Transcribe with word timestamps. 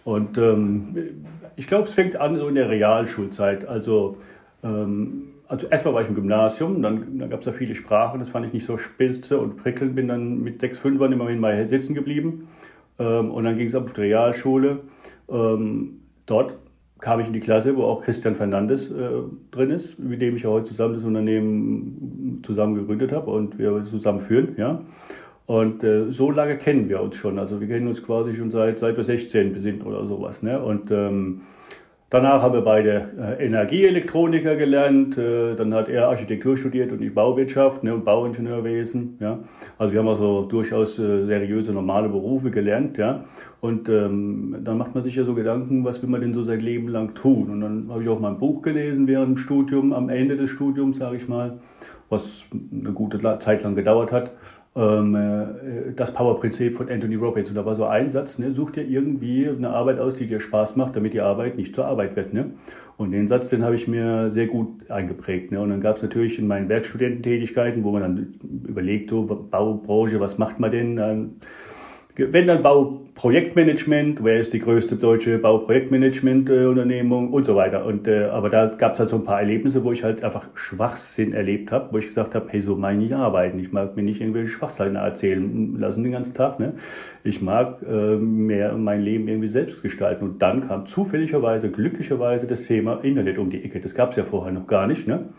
Und 0.05 0.39
ähm, 0.39 1.25
ich 1.57 1.67
glaube, 1.67 1.85
es 1.85 1.95
fängt 1.95 2.17
an 2.17 2.37
so 2.37 2.49
in 2.49 2.55
der 2.55 2.69
Realschulzeit. 2.69 3.67
Also, 3.67 4.19
ähm, 4.63 5.31
also 5.49 5.67
erstmal 5.67 5.95
war 5.95 6.03
ich 6.03 6.09
im 6.09 6.15
Gymnasium, 6.15 6.83
dann, 6.83 7.19
dann 7.19 7.31
gab 7.31 7.41
es 7.41 7.47
da 7.47 7.53
viele 7.53 7.75
Sprachen, 7.75 8.21
das 8.21 8.29
fand 8.29 8.47
ich 8.47 8.53
nicht 8.53 8.67
so 8.67 8.79
spitze 8.79 9.39
und 9.39 9.57
prickelnd, 9.57 9.95
bin 9.95 10.09
dann 10.09 10.43
mit 10.43 10.61
sechs, 10.61 10.79
fünfern 10.79 11.13
immerhin 11.13 11.41
mal 11.41 11.69
sitzen 11.69 11.95
geblieben. 11.95 12.49
Ähm, 12.99 13.31
und 13.31 13.45
dann 13.45 13.57
ging 13.57 13.67
es 13.67 13.75
ab 13.75 13.85
auf 13.85 13.93
die 13.93 14.03
Realschule. 14.03 14.81
Ähm, 15.29 16.01
dort 16.27 16.57
kam 17.01 17.21
ich 17.21 17.27
in 17.27 17.33
die 17.33 17.41
Klasse, 17.41 17.77
wo 17.77 17.85
auch 17.85 18.03
Christian 18.03 18.35
Fernandes 18.35 18.91
äh, 18.91 19.09
drin 19.51 19.71
ist, 19.71 19.99
mit 19.99 20.23
dem 20.23 20.37
ich 20.37 20.43
ja 20.43 20.51
heute 20.51 20.69
zusammen 20.69 20.95
das 20.95 21.05
Unternehmen 21.05 22.41
zusammen 22.45 22.75
gegründet 22.75 23.13
habe 23.13 23.31
und 23.31 23.59
wir 23.59 23.85
zusammen 23.85 24.21
führen. 24.21 24.55
Ja. 24.57 24.81
Und 25.47 25.85
äh, 25.85 26.05
so 26.07 26.31
lange 26.31 26.57
kennen 26.57 26.89
wir 26.89 27.03
uns 27.03 27.17
schon. 27.17 27.39
Also 27.39 27.61
wir 27.61 27.69
kennen 27.69 27.87
uns 27.87 28.03
quasi 28.03 28.35
schon 28.35 28.51
seit, 28.51 28.79
seit 28.79 28.97
wir 28.97 29.05
16 29.05 29.59
sind 29.61 29.85
oder 29.85 30.07
sowas. 30.07 30.43
Ne? 30.43 30.63
Und 30.63 30.91
ähm, 30.91 31.43
danach 32.09 32.41
haben 32.41 32.55
wir 32.55 32.63
beide 32.63 33.11
äh, 33.21 33.45
Energieelektroniker 33.45 34.57
gelernt. 34.57 35.19
Äh, 35.19 35.55
dann 35.55 35.75
hat 35.75 35.91
er 35.91 36.09
Architektur 36.09 36.57
studiert 36.57 36.93
und 36.93 37.03
ich 37.03 37.15
Bauwirtschaft 37.15 37.85
ne? 37.85 37.93
und 37.93 38.07
Bauingenieurwesen. 38.07 39.19
Ja? 39.21 39.41
Also 39.77 39.93
wir 39.93 40.01
haben 40.01 40.09
also 40.09 40.45
durchaus 40.45 40.99
äh, 40.99 41.27
seriöse, 41.27 41.73
normale 41.73 42.09
Berufe 42.09 42.51
gelernt. 42.51 42.97
Ja? 42.97 43.27
Und 43.61 43.91
ähm, 43.91 44.57
dann 44.65 44.79
macht 44.79 44.95
man 44.95 45.05
sich 45.05 45.15
ja 45.15 45.25
so 45.25 45.35
Gedanken, 45.35 45.85
was 45.85 46.01
will 46.01 46.09
man 46.09 46.23
denn 46.23 46.33
so 46.33 46.43
sein 46.43 46.61
Leben 46.61 46.89
lang 46.89 47.13
tun? 47.13 47.51
Und 47.51 47.61
dann 47.61 47.89
habe 47.91 48.03
ich 48.03 48.09
auch 48.09 48.19
mal 48.19 48.31
ein 48.31 48.39
Buch 48.39 48.63
gelesen 48.63 49.07
während 49.09 49.37
dem 49.37 49.37
Studium, 49.37 49.93
am 49.93 50.09
Ende 50.09 50.39
des 50.39 50.49
Studiums, 50.49 50.97
sage 50.97 51.19
ich 51.19 51.29
mal, 51.29 51.59
was 52.09 52.47
eine 52.51 52.93
gute 52.93 53.21
Zeit 53.41 53.63
lang 53.63 53.75
gedauert 53.75 54.11
hat 54.11 54.31
das 54.75 56.13
Power-Prinzip 56.13 56.75
von 56.75 56.91
Anthony 56.91 57.15
Robbins. 57.15 57.49
Und 57.49 57.55
da 57.55 57.65
war 57.65 57.77
so 57.77 57.85
ein 57.85 58.11
Satz, 58.11 58.41
ne, 58.41 58.51
such 58.51 58.73
dir 58.73 58.83
irgendwie 58.83 59.49
eine 59.49 59.71
Arbeit 59.71 60.01
aus, 60.01 60.15
die 60.15 60.27
dir 60.27 60.41
Spaß 60.41 60.75
macht, 60.75 60.97
damit 60.97 61.13
die 61.13 61.21
Arbeit 61.21 61.57
nicht 61.57 61.77
zur 61.77 61.87
Arbeit 61.87 62.17
wird. 62.17 62.35
Ne? 62.35 62.51
Und 62.97 63.13
den 63.13 63.29
Satz, 63.29 63.51
den 63.51 63.63
habe 63.63 63.77
ich 63.77 63.87
mir 63.87 64.33
sehr 64.33 64.49
gut 64.49 64.91
eingeprägt. 64.91 65.53
Ne? 65.53 65.61
Und 65.61 65.71
dann 65.71 65.81
gab 65.81 65.97
es 65.97 66.03
natürlich 66.03 66.41
in 66.41 66.49
meinen 66.49 66.69
Werkstudententätigkeiten, 66.69 67.85
wo 67.85 67.93
man 67.93 68.03
dann 68.03 68.35
überlegt, 68.67 69.11
so 69.11 69.23
Baubranche, 69.23 70.19
was 70.19 70.39
macht 70.39 70.59
man 70.59 70.73
denn? 70.73 70.97
Dann 70.97 71.37
wenn 72.17 72.47
dann 72.47 72.63
Bauprojektmanagement, 72.63 74.23
wer 74.23 74.39
ist 74.39 74.53
die 74.53 74.61
größte 74.61 74.95
deutsche 74.95 75.37
Bauprojektmanagement-Unternehmung 75.39 77.33
und 77.33 77.45
so 77.45 77.57
weiter. 77.57 77.85
Und, 77.85 78.07
äh, 78.07 78.27
aber 78.27 78.51
da 78.51 78.67
gab 78.67 78.93
es 78.93 79.01
halt 79.01 79.09
so 79.09 79.17
ein 79.17 79.25
paar 79.25 79.41
Erlebnisse, 79.41 79.83
wo 79.83 79.91
ich 79.91 80.05
halt 80.05 80.23
einfach 80.23 80.47
Schwachsinn 80.55 81.33
erlebt 81.33 81.73
habe, 81.73 81.93
wo 81.93 81.99
ich 81.99 82.07
gesagt 82.07 82.37
habe, 82.37 82.47
hey, 82.51 82.61
so 82.61 82.77
meine 82.77 83.05
ich 83.05 83.17
arbeiten. 83.17 83.59
Ich 83.59 83.73
mag 83.73 83.97
mir 83.97 84.03
nicht 84.05 84.21
irgendwelche 84.21 84.49
Schwachsinn 84.49 84.95
erzählen 84.95 85.77
lassen 85.79 86.05
den 86.05 86.13
ganzen 86.13 86.35
Tag. 86.35 86.61
Ne? 86.61 86.75
Ich 87.25 87.43
mag 87.43 87.83
äh, 87.83 88.17
mehr 88.17 88.75
mein 88.75 89.03
Leben 89.03 89.27
irgendwie 89.27 89.49
selbst 89.49 89.83
gestalten. 89.83 90.25
Und 90.25 90.41
dann 90.41 90.69
kam 90.69 90.87
zufälligerweise, 90.87 91.69
glücklicherweise 91.71 92.47
das 92.47 92.65
Thema 92.65 93.01
Internet 93.03 93.39
um 93.39 93.51
die 93.51 93.65
Ecke. 93.65 93.81
Das 93.81 93.95
gab 93.97 94.11
es 94.11 94.17
ja 94.17 94.23
vorher 94.23 94.53
noch 94.53 94.69
gar 94.69 94.87
nicht. 94.87 95.09
Ne? 95.09 95.31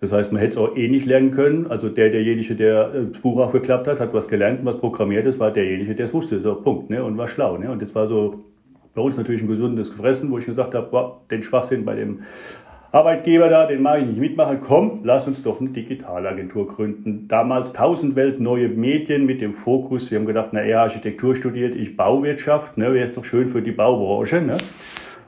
Das 0.00 0.12
heißt, 0.12 0.30
man 0.30 0.40
hätte 0.40 0.50
es 0.50 0.56
auch 0.58 0.76
eh 0.76 0.88
nicht 0.88 1.06
lernen 1.06 1.30
können. 1.30 1.66
Also 1.68 1.88
der, 1.88 2.10
derjenige, 2.10 2.54
der 2.54 2.94
äh, 2.94 3.04
das 3.12 3.20
Buch 3.20 3.38
aufgeklappt 3.38 3.86
hat, 3.86 4.00
hat 4.00 4.12
was 4.12 4.28
gelernt 4.28 4.60
und 4.60 4.66
was 4.66 4.78
programmiert 4.78 5.26
ist, 5.26 5.38
war 5.38 5.50
derjenige, 5.50 5.94
der 5.94 6.06
es 6.06 6.14
wusste. 6.14 6.40
So, 6.40 6.54
Punkt. 6.56 6.90
Ne? 6.90 7.02
Und 7.02 7.16
war 7.16 7.28
schlau. 7.28 7.56
Ne? 7.56 7.70
Und 7.70 7.80
das 7.80 7.94
war 7.94 8.06
so 8.06 8.44
bei 8.94 9.02
uns 9.02 9.16
natürlich 9.16 9.42
ein 9.42 9.48
gesundes 9.48 9.90
Fressen, 9.90 10.30
wo 10.30 10.38
ich 10.38 10.46
gesagt 10.46 10.74
habe, 10.74 10.88
boah, 10.90 11.20
den 11.30 11.42
Schwachsinn 11.42 11.84
bei 11.84 11.94
dem 11.94 12.20
Arbeitgeber 12.92 13.48
da, 13.48 13.66
den 13.66 13.82
mag 13.82 14.00
ich 14.00 14.06
nicht 14.06 14.20
mitmachen. 14.20 14.58
Komm, 14.60 15.00
lass 15.02 15.26
uns 15.26 15.42
doch 15.42 15.60
eine 15.60 15.70
Digitalagentur 15.70 16.66
gründen. 16.66 17.26
Damals 17.28 17.72
Tausendwelt 17.72 18.40
neue 18.40 18.68
Medien 18.68 19.26
mit 19.26 19.40
dem 19.40 19.52
Fokus. 19.52 20.10
Wir 20.10 20.18
haben 20.18 20.26
gedacht, 20.26 20.50
na 20.52 20.60
er 20.60 20.82
Architektur 20.82 21.34
studiert, 21.34 21.74
ich 21.74 21.96
Bauwirtschaft. 21.96 22.78
Ne? 22.78 22.92
Wäre 22.94 23.04
es 23.04 23.12
doch 23.12 23.24
schön 23.24 23.48
für 23.48 23.60
die 23.60 23.72
Baubranche. 23.72 24.40
Ne? 24.40 24.56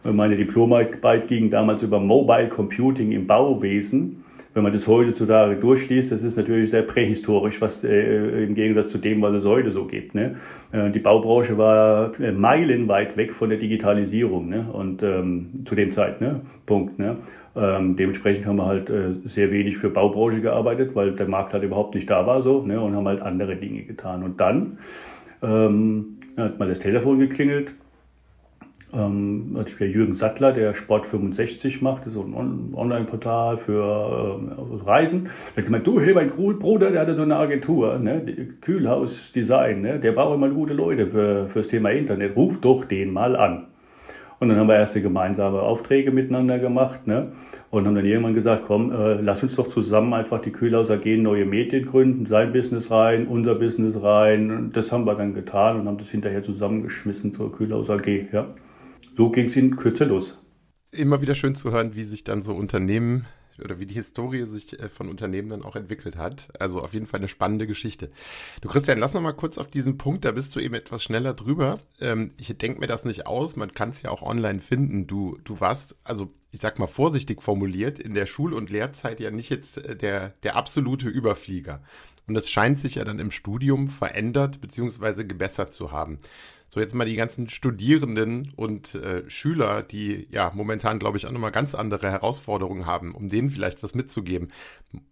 Meine 0.04 0.36
Diplomarbeit 0.36 1.28
ging 1.28 1.50
damals 1.50 1.82
über 1.82 2.00
Mobile 2.00 2.48
Computing 2.48 3.12
im 3.12 3.26
Bauwesen 3.26 4.24
wenn 4.54 4.62
man 4.62 4.72
das 4.72 4.86
heutzutage 4.86 5.56
durchliest, 5.56 6.12
das 6.12 6.22
ist 6.22 6.36
natürlich 6.36 6.70
sehr 6.70 6.82
prähistorisch, 6.82 7.60
was 7.60 7.84
äh, 7.84 8.44
im 8.44 8.54
Gegensatz 8.54 8.90
zu 8.90 8.98
dem, 8.98 9.20
was 9.22 9.34
es 9.34 9.44
heute 9.44 9.70
so 9.70 9.84
gibt. 9.84 10.14
Ne? 10.14 10.36
Äh, 10.72 10.90
die 10.90 10.98
Baubranche 10.98 11.58
war 11.58 12.18
äh, 12.20 12.32
meilenweit 12.32 13.16
weg 13.16 13.32
von 13.32 13.50
der 13.50 13.58
Digitalisierung 13.58 14.48
ne? 14.48 14.66
und 14.72 15.02
ähm, 15.02 15.64
zu 15.64 15.74
dem 15.74 15.92
Zeitpunkt. 15.92 16.98
Ne? 16.98 17.16
Ähm, 17.56 17.96
dementsprechend 17.96 18.46
haben 18.46 18.56
wir 18.56 18.66
halt 18.66 18.88
äh, 18.90 19.14
sehr 19.24 19.50
wenig 19.50 19.78
für 19.78 19.90
Baubranche 19.90 20.40
gearbeitet, 20.40 20.94
weil 20.94 21.12
der 21.12 21.28
Markt 21.28 21.52
halt 21.52 21.62
überhaupt 21.62 21.94
nicht 21.94 22.08
da 22.08 22.26
war 22.26 22.42
so 22.42 22.62
ne? 22.62 22.80
und 22.80 22.96
haben 22.96 23.06
halt 23.06 23.20
andere 23.20 23.56
Dinge 23.56 23.82
getan. 23.82 24.22
Und 24.22 24.40
dann 24.40 24.78
ähm, 25.42 26.18
hat 26.36 26.58
mal 26.58 26.68
das 26.68 26.78
Telefon 26.78 27.18
geklingelt 27.18 27.72
ähm, 28.92 29.56
der 29.78 29.88
Jürgen 29.88 30.14
Sattler, 30.14 30.52
der 30.52 30.74
Sport 30.74 31.06
65 31.06 31.82
macht, 31.82 32.04
so 32.06 32.22
ein 32.22 32.74
Online-Portal 32.74 33.58
für 33.58 34.40
äh, 34.40 34.84
Reisen. 34.84 35.24
Da 35.54 35.58
hat 35.58 35.66
gemeint, 35.66 35.86
du, 35.86 36.00
hey, 36.00 36.14
mein 36.14 36.30
Bruder, 36.30 36.90
der 36.90 37.02
hatte 37.02 37.14
so 37.14 37.22
eine 37.22 37.36
Agentur, 37.36 37.98
ne, 37.98 38.22
Kühlhaus 38.60 39.32
Design, 39.32 39.82
ne, 39.82 39.98
der 39.98 40.12
braucht 40.12 40.34
immer 40.34 40.48
gute 40.48 40.72
Leute 40.72 41.08
für, 41.08 41.48
fürs 41.48 41.68
Thema 41.68 41.90
Internet. 41.90 42.34
Ruf 42.36 42.60
doch 42.60 42.84
den 42.84 43.12
mal 43.12 43.36
an. 43.36 43.66
Und 44.40 44.48
dann 44.48 44.58
haben 44.58 44.68
wir 44.68 44.76
erste 44.76 45.02
gemeinsame 45.02 45.60
Aufträge 45.60 46.12
miteinander 46.12 46.58
gemacht, 46.58 47.06
ne? 47.06 47.32
Und 47.70 47.86
haben 47.86 47.96
dann 47.96 48.06
irgendwann 48.06 48.32
gesagt, 48.32 48.62
komm, 48.66 48.92
äh, 48.92 49.20
lass 49.20 49.42
uns 49.42 49.56
doch 49.56 49.68
zusammen 49.68 50.14
einfach 50.14 50.40
die 50.40 50.52
Kühlhaus 50.52 50.90
AG 50.90 51.04
neue 51.18 51.44
Medien 51.44 51.84
gründen, 51.84 52.24
sein 52.24 52.50
Business 52.50 52.90
rein, 52.90 53.26
unser 53.26 53.56
Business 53.56 54.00
rein. 54.00 54.50
Und 54.50 54.76
das 54.76 54.90
haben 54.90 55.04
wir 55.04 55.14
dann 55.16 55.34
getan 55.34 55.80
und 55.80 55.86
haben 55.86 55.98
das 55.98 56.08
hinterher 56.08 56.42
zusammengeschmissen 56.42 57.34
zur 57.34 57.52
Kühlhaus 57.52 57.90
AG, 57.90 58.06
ja 58.32 58.46
so 59.18 59.30
ging 59.30 59.48
es 59.48 59.56
in 59.56 59.76
Kürze 59.76 60.04
los. 60.04 60.38
Immer 60.92 61.20
wieder 61.20 61.34
schön 61.34 61.56
zu 61.56 61.72
hören, 61.72 61.96
wie 61.96 62.04
sich 62.04 62.22
dann 62.22 62.44
so 62.44 62.54
Unternehmen 62.54 63.26
oder 63.62 63.80
wie 63.80 63.86
die 63.86 63.96
Historie 63.96 64.44
sich 64.46 64.78
äh, 64.78 64.88
von 64.88 65.08
Unternehmen 65.08 65.48
dann 65.48 65.64
auch 65.64 65.74
entwickelt 65.74 66.16
hat. 66.16 66.46
Also 66.60 66.80
auf 66.80 66.94
jeden 66.94 67.06
Fall 67.06 67.18
eine 67.18 67.26
spannende 67.26 67.66
Geschichte. 67.66 68.12
Du 68.60 68.68
Christian, 68.68 68.98
lass 68.98 69.14
noch 69.14 69.20
mal 69.20 69.32
kurz 69.32 69.58
auf 69.58 69.66
diesen 69.66 69.98
Punkt, 69.98 70.24
da 70.24 70.30
bist 70.30 70.54
du 70.54 70.60
eben 70.60 70.74
etwas 70.74 71.02
schneller 71.02 71.34
drüber. 71.34 71.80
Ähm, 72.00 72.30
ich 72.38 72.56
denke 72.56 72.78
mir 72.78 72.86
das 72.86 73.04
nicht 73.04 73.26
aus, 73.26 73.56
man 73.56 73.72
kann 73.72 73.88
es 73.88 74.02
ja 74.02 74.10
auch 74.10 74.22
online 74.22 74.60
finden. 74.60 75.08
Du, 75.08 75.36
du 75.42 75.58
warst, 75.58 75.96
also 76.04 76.32
ich 76.52 76.60
sag 76.60 76.78
mal 76.78 76.86
vorsichtig 76.86 77.42
formuliert, 77.42 77.98
in 77.98 78.14
der 78.14 78.26
Schul- 78.26 78.54
und 78.54 78.70
Lehrzeit 78.70 79.18
ja 79.18 79.32
nicht 79.32 79.50
jetzt 79.50 79.78
äh, 79.78 79.96
der, 79.96 80.28
der 80.44 80.54
absolute 80.54 81.08
Überflieger. 81.08 81.82
Und 82.28 82.34
das 82.34 82.48
scheint 82.48 82.78
sich 82.78 82.96
ja 82.96 83.04
dann 83.04 83.18
im 83.18 83.32
Studium 83.32 83.88
verändert 83.88 84.60
bzw. 84.60 85.24
gebessert 85.24 85.74
zu 85.74 85.90
haben. 85.90 86.18
So, 86.68 86.80
jetzt 86.80 86.94
mal 86.94 87.06
die 87.06 87.16
ganzen 87.16 87.48
Studierenden 87.48 88.52
und 88.54 88.94
äh, 88.94 89.28
Schüler, 89.28 89.82
die 89.82 90.28
ja 90.30 90.52
momentan, 90.54 90.98
glaube 90.98 91.16
ich, 91.16 91.26
auch 91.26 91.30
nochmal 91.30 91.50
ganz 91.50 91.74
andere 91.74 92.10
Herausforderungen 92.10 92.84
haben, 92.84 93.14
um 93.14 93.28
denen 93.28 93.48
vielleicht 93.48 93.82
was 93.82 93.94
mitzugeben. 93.94 94.48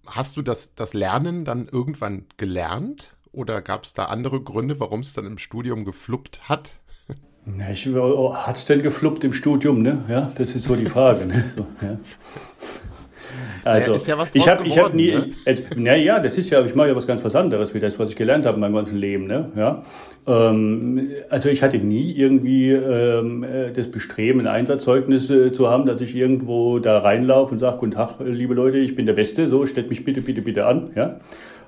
Hast 0.06 0.36
du 0.36 0.42
das, 0.42 0.74
das 0.74 0.92
Lernen 0.92 1.46
dann 1.46 1.66
irgendwann 1.66 2.26
gelernt 2.36 3.14
oder 3.32 3.62
gab 3.62 3.84
es 3.84 3.94
da 3.94 4.04
andere 4.04 4.42
Gründe, 4.42 4.80
warum 4.80 5.00
es 5.00 5.14
dann 5.14 5.24
im 5.24 5.38
Studium 5.38 5.86
gefluppt 5.86 6.48
hat? 6.48 6.72
Ich, 7.70 7.88
oh, 7.88 8.34
hat 8.34 8.56
es 8.56 8.64
denn 8.64 8.82
gefluppt 8.82 9.24
im 9.24 9.32
Studium, 9.32 9.80
ne? 9.80 10.04
Ja, 10.08 10.32
das 10.34 10.54
ist 10.54 10.64
so 10.64 10.74
die 10.74 10.86
Frage. 10.86 11.26
ne? 11.26 11.44
so, 11.56 11.66
ja. 11.80 11.98
Also, 13.66 13.90
ja, 13.90 13.96
ist 13.96 14.06
ja 14.06 14.16
was 14.16 14.30
ich 14.32 14.48
habe 14.48 14.64
hab 14.64 14.94
nie, 14.94 15.10
ne? 15.10 15.30
äh, 15.44 15.56
naja, 15.74 16.20
das 16.20 16.38
ist 16.38 16.50
ja, 16.50 16.64
ich 16.64 16.76
mache 16.76 16.88
ja 16.88 16.94
was 16.94 17.06
ganz 17.06 17.24
was 17.24 17.34
anderes 17.34 17.74
wie 17.74 17.80
das, 17.80 17.98
was 17.98 18.10
ich 18.10 18.16
gelernt 18.16 18.46
habe 18.46 18.54
in 18.54 18.60
meinem 18.60 18.74
ganzen 18.74 18.96
Leben, 18.96 19.26
ne? 19.26 19.50
Ja. 19.56 19.82
Ähm, 20.28 21.10
also 21.30 21.48
ich 21.48 21.64
hatte 21.64 21.78
nie 21.78 22.12
irgendwie 22.12 22.70
ähm, 22.70 23.42
äh, 23.42 23.72
das 23.72 23.90
Bestreben, 23.90 24.40
ein 24.40 24.46
Einsatzzeugnis 24.46 25.30
äh, 25.30 25.52
zu 25.52 25.68
haben, 25.68 25.84
dass 25.84 26.00
ich 26.00 26.14
irgendwo 26.14 26.78
da 26.78 26.98
reinlaufe 26.98 27.52
und 27.52 27.58
sage, 27.58 27.78
guten 27.78 27.92
Tag, 27.92 28.20
liebe 28.24 28.54
Leute, 28.54 28.78
ich 28.78 28.94
bin 28.94 29.04
der 29.04 29.14
Beste, 29.14 29.48
so, 29.48 29.66
stellt 29.66 29.90
mich 29.90 30.04
bitte, 30.04 30.20
bitte, 30.20 30.42
bitte 30.42 30.66
an, 30.66 30.90
ja. 30.94 31.18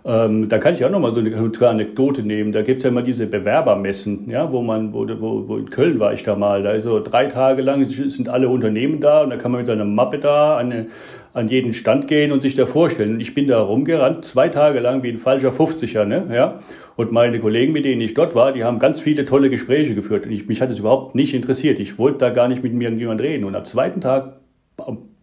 Ähm, 0.04 0.48
da 0.48 0.58
kann 0.58 0.74
ich 0.74 0.84
auch 0.84 0.90
noch 0.90 1.00
mal 1.00 1.12
so 1.12 1.20
eine 1.20 1.68
Anekdote 1.68 2.22
nehmen. 2.22 2.52
Da 2.52 2.62
gibt 2.62 2.78
es 2.78 2.84
ja 2.84 2.90
immer 2.90 3.02
diese 3.02 3.26
Bewerbermessen, 3.26 4.30
ja, 4.30 4.50
wo 4.52 4.62
man, 4.62 4.92
wo, 4.92 5.06
wo, 5.20 5.48
wo 5.48 5.56
in 5.56 5.70
Köln 5.70 5.98
war 5.98 6.12
ich 6.12 6.22
da 6.22 6.36
mal. 6.36 6.62
Da 6.62 6.72
ist 6.72 6.84
so 6.84 7.00
drei 7.00 7.26
Tage 7.26 7.62
lang 7.62 7.84
sind 7.86 8.28
alle 8.28 8.48
Unternehmen 8.48 9.00
da 9.00 9.22
und 9.22 9.30
da 9.30 9.36
kann 9.36 9.50
man 9.50 9.60
mit 9.60 9.66
seiner 9.66 9.84
Mappe 9.84 10.18
da 10.18 10.56
an, 10.56 10.86
an 11.34 11.48
jeden 11.48 11.72
Stand 11.74 12.08
gehen 12.08 12.32
und 12.32 12.42
sich 12.42 12.54
da 12.54 12.66
vorstellen. 12.66 13.14
Und 13.14 13.20
ich 13.20 13.34
bin 13.34 13.48
da 13.48 13.60
rumgerannt, 13.60 14.24
zwei 14.24 14.48
Tage 14.48 14.80
lang 14.80 15.02
wie 15.02 15.10
ein 15.10 15.18
falscher 15.18 15.50
50er, 15.50 16.04
ne, 16.04 16.26
ja. 16.32 16.60
Und 16.96 17.12
meine 17.12 17.38
Kollegen, 17.38 17.72
mit 17.72 17.84
denen 17.84 18.00
ich 18.00 18.14
dort 18.14 18.34
war, 18.34 18.52
die 18.52 18.64
haben 18.64 18.80
ganz 18.80 18.98
viele 18.98 19.24
tolle 19.24 19.50
Gespräche 19.50 19.94
geführt. 19.94 20.26
Und 20.26 20.32
ich, 20.32 20.48
mich 20.48 20.60
hat 20.60 20.70
es 20.70 20.80
überhaupt 20.80 21.14
nicht 21.14 21.32
interessiert. 21.32 21.78
Ich 21.78 21.96
wollte 21.96 22.18
da 22.18 22.30
gar 22.30 22.48
nicht 22.48 22.64
mit 22.64 22.72
mir 22.72 22.84
irgendjemand 22.84 23.20
reden. 23.20 23.44
Und 23.44 23.54
am 23.54 23.64
zweiten 23.64 24.00
Tag, 24.00 24.40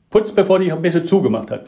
kurz 0.09 0.31
bevor 0.31 0.59
die 0.59 0.71
Messe 0.71 1.03
zugemacht 1.03 1.51
hat, 1.51 1.65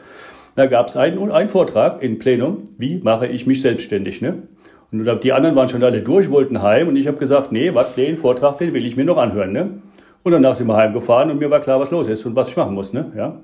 da 0.58 0.66
gab 0.66 0.88
es 0.88 0.96
einen, 0.96 1.30
einen 1.30 1.48
Vortrag 1.48 2.02
in 2.02 2.18
Plenum, 2.18 2.64
wie 2.78 3.00
mache 3.02 3.26
ich 3.26 3.46
mich 3.46 3.62
selbstständig. 3.62 4.20
Ne? 4.20 4.42
Und 4.90 5.22
die 5.22 5.32
anderen 5.32 5.54
waren 5.56 5.68
schon 5.68 5.84
alle 5.84 6.02
durch, 6.02 6.30
wollten 6.30 6.62
heim 6.62 6.88
und 6.88 6.96
ich 6.96 7.06
habe 7.06 7.18
gesagt, 7.18 7.52
nee, 7.52 7.74
was, 7.74 7.94
den 7.94 8.16
Vortrag, 8.16 8.58
den 8.58 8.72
will 8.72 8.86
ich 8.86 8.96
mir 8.96 9.04
noch 9.04 9.18
anhören. 9.18 9.52
Ne? 9.52 9.82
Und 10.22 10.32
danach 10.32 10.56
sind 10.56 10.66
wir 10.66 10.76
heimgefahren 10.76 11.30
und 11.30 11.38
mir 11.38 11.50
war 11.50 11.60
klar, 11.60 11.78
was 11.80 11.90
los 11.90 12.08
ist 12.08 12.24
und 12.26 12.34
was 12.34 12.48
ich 12.48 12.56
machen 12.56 12.74
muss. 12.74 12.92
Ne? 12.92 13.12
Ja? 13.16 13.40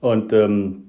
Und 0.00 0.32
ähm, 0.32 0.84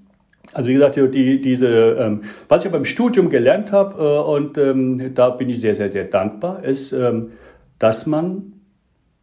also 0.54 0.69
wie 0.69 0.74
gesagt, 0.74 0.95
die, 0.95 1.42
diese, 1.42 1.68
ähm, 2.00 2.21
was 2.48 2.66
ich 2.66 2.71
beim 2.71 2.86
Studium 2.86 3.30
gelernt 3.30 3.71
habe, 3.71 4.01
äh, 4.01 4.19
und 4.19 4.57
ähm, 4.57 5.13
da 5.13 5.30
bin 5.30 5.50
ich 5.50 5.62
sehr, 5.62 5.75
sehr, 5.75 5.92
sehr 5.92 6.06
dankbar, 6.06 6.63
ist, 6.63 6.92
ähm, 6.92 7.31
dass 7.77 8.07
man 8.07 8.54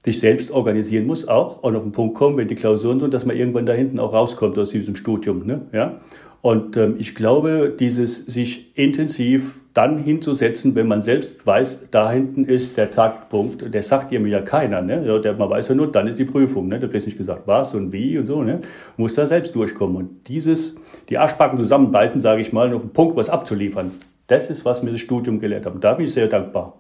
sich 0.05 0.21
selbst 0.21 0.53
organisieren 0.53 1.07
muss, 1.07 1.27
auch 1.27 1.65
und 1.65 1.75
auf 1.75 1.83
den 1.83 1.91
Punkt 1.91 2.15
kommen, 2.15 2.37
wenn 2.37 2.47
die 2.47 2.55
Klausuren 2.55 3.01
sind, 3.01 3.13
dass 3.13 3.25
man 3.25 3.37
irgendwann 3.37 3.67
da 3.67 3.73
hinten 3.73 3.99
auch 3.99 4.13
rauskommt 4.13 4.57
aus 4.57 4.71
diesem 4.71 4.95
Studium. 4.95 5.45
Ne? 5.45 5.63
Ja? 5.73 6.01
Und 6.47 6.77
ähm, 6.77 6.95
ich 7.01 7.17
glaube, 7.17 7.75
dieses 7.77 8.25
sich 8.25 8.79
intensiv 8.79 9.59
dann 9.75 9.99
hinzusetzen, 9.99 10.77
wenn 10.77 10.87
man 10.87 11.03
selbst 11.03 11.45
weiß, 11.45 11.91
da 11.91 12.09
hinten 12.13 12.45
ist 12.45 12.77
der 12.77 12.93
Taktpunkt, 12.93 13.75
der 13.75 13.83
sagt 13.83 14.13
ihm 14.13 14.29
ja 14.29 14.41
keiner, 14.43 14.81
ne? 14.81 15.21
Der, 15.21 15.33
man 15.33 15.51
weiß 15.51 15.67
ja 15.67 15.75
nur, 15.75 15.91
dann 15.91 16.07
ist 16.07 16.21
die 16.21 16.25
Prüfung, 16.25 16.69
ne? 16.69 16.79
Du 16.79 16.89
kriegst 16.89 17.05
nicht 17.09 17.19
gesagt, 17.19 17.49
was 17.49 17.75
und 17.75 17.91
wie 17.91 18.17
und 18.17 18.29
so, 18.29 18.45
ne? 18.45 18.63
Muss 18.97 19.15
da 19.15 19.27
selbst 19.27 19.57
durchkommen. 19.57 19.97
Und 19.97 20.29
dieses, 20.29 20.77
die 21.09 21.19
Arschbacken 21.19 21.59
zusammenbeißen, 21.59 22.21
sage 22.21 22.43
ich 22.43 22.53
mal, 22.53 22.73
auf 22.73 22.83
den 22.83 22.91
Punkt 22.91 23.17
was 23.17 23.29
abzuliefern, 23.29 23.91
das 24.29 24.49
ist, 24.49 24.65
was 24.65 24.85
mir 24.85 24.93
das 24.93 25.01
Studium 25.01 25.41
gelehrt 25.41 25.67
hat. 25.67 25.75
Und 25.75 25.83
da 25.83 25.95
bin 25.95 26.07
ich 26.07 26.13
sehr 26.13 26.29
dankbar. 26.29 26.75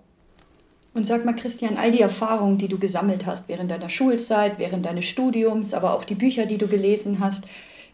Und 0.94 1.06
sag 1.06 1.24
mal, 1.24 1.34
Christian, 1.34 1.76
all 1.76 1.90
die 1.90 2.02
Erfahrungen, 2.02 2.56
die 2.56 2.68
du 2.68 2.78
gesammelt 2.78 3.26
hast 3.26 3.48
während 3.48 3.72
deiner 3.72 3.90
Schulzeit, 3.90 4.60
während 4.60 4.86
deines 4.86 5.06
Studiums, 5.06 5.74
aber 5.74 5.92
auch 5.92 6.04
die 6.04 6.14
Bücher, 6.14 6.46
die 6.46 6.56
du 6.56 6.68
gelesen 6.68 7.18
hast, 7.18 7.42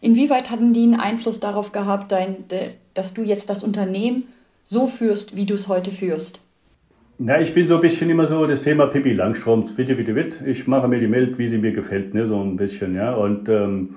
Inwieweit 0.03 0.51
hatten 0.51 0.73
die 0.73 0.83
einen 0.83 0.99
Einfluss 0.99 1.39
darauf 1.39 1.71
gehabt, 1.71 2.11
dein, 2.11 2.35
dass 2.93 3.13
du 3.13 3.21
jetzt 3.23 3.49
das 3.49 3.63
Unternehmen 3.63 4.23
so 4.65 4.85
führst, 4.85 5.37
wie 5.37 5.45
du 5.45 5.53
es 5.53 5.69
heute 5.69 5.91
führst? 5.91 6.41
Na, 7.19 7.39
ich 7.39 7.53
bin 7.53 7.69
so 7.69 7.75
ein 7.75 7.81
bisschen 7.81 8.09
immer 8.09 8.27
so 8.27 8.45
das 8.45 8.63
Thema 8.63 8.87
Pippi 8.87 9.13
Langstrom, 9.13 9.65
bitte, 9.77 9.95
bitte, 9.95 10.13
bitte. 10.13 10.45
Ich 10.45 10.67
mache 10.67 10.89
mir 10.89 10.99
die 10.99 11.09
Welt, 11.09 11.37
wie 11.37 11.47
sie 11.47 11.57
mir 11.57 11.71
gefällt, 11.71 12.13
ne, 12.13 12.27
so 12.27 12.37
ein 12.41 12.57
bisschen, 12.57 12.95
ja. 12.95 13.13
Und 13.13 13.47
ähm, 13.47 13.95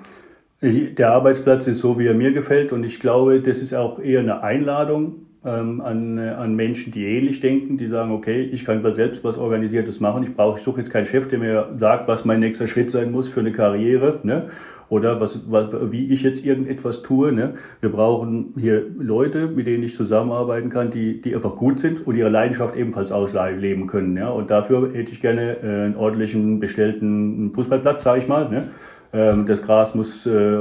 der 0.61 1.11
Arbeitsplatz 1.11 1.67
ist 1.67 1.79
so, 1.79 1.99
wie 1.99 2.07
er 2.07 2.13
mir 2.13 2.31
gefällt. 2.31 2.71
Und 2.71 2.85
ich 2.85 3.01
glaube, 3.01 3.41
das 3.41 3.57
ist 3.57 3.73
auch 3.73 3.99
eher 3.99 4.21
eine 4.21 4.43
Einladung 4.43 5.25
ähm, 5.43 5.81
an, 5.81 6.17
an 6.19 6.55
Menschen, 6.55 6.93
die 6.93 7.03
ähnlich 7.03 7.41
denken, 7.41 7.77
die 7.77 7.87
sagen, 7.87 8.13
okay, 8.13 8.43
ich 8.43 8.63
kann 8.63 8.81
was 8.81 8.95
selbst 8.95 9.25
was 9.25 9.37
Organisiertes 9.37 9.99
machen. 9.99 10.23
Ich 10.23 10.33
brauche, 10.33 10.57
ich 10.57 10.63
suche 10.63 10.79
jetzt 10.79 10.89
keinen 10.89 11.05
Chef, 11.05 11.27
der 11.27 11.39
mir 11.39 11.75
sagt, 11.75 12.07
was 12.07 12.23
mein 12.23 12.39
nächster 12.39 12.67
Schritt 12.67 12.91
sein 12.91 13.11
muss 13.11 13.27
für 13.27 13.41
eine 13.41 13.51
Karriere. 13.51 14.21
Ne? 14.23 14.49
Oder 14.89 15.19
was, 15.19 15.39
was, 15.49 15.67
wie 15.91 16.11
ich 16.13 16.23
jetzt 16.23 16.45
irgendetwas 16.45 17.03
tue. 17.03 17.31
Ne? 17.31 17.55
Wir 17.81 17.91
brauchen 17.91 18.53
hier 18.57 18.83
Leute, 18.97 19.47
mit 19.47 19.67
denen 19.67 19.83
ich 19.83 19.95
zusammenarbeiten 19.95 20.69
kann, 20.69 20.91
die, 20.91 21.21
die 21.21 21.35
einfach 21.35 21.55
gut 21.55 21.79
sind 21.79 22.05
und 22.07 22.15
ihre 22.15 22.29
Leidenschaft 22.29 22.75
ebenfalls 22.75 23.11
ausleben 23.11 23.87
können. 23.87 24.15
Ja? 24.15 24.29
Und 24.29 24.49
dafür 24.49 24.93
hätte 24.93 25.11
ich 25.11 25.21
gerne 25.21 25.57
äh, 25.61 25.85
einen 25.85 25.95
ordentlichen 25.95 26.59
bestellten 26.59 27.51
Fußballplatz, 27.53 28.03
sage 28.03 28.21
ich 28.21 28.27
mal. 28.27 28.49
Ne? 28.49 28.69
Ähm, 29.13 29.45
das 29.45 29.61
Gras 29.61 29.93
muss 29.93 30.25
äh, 30.25 30.59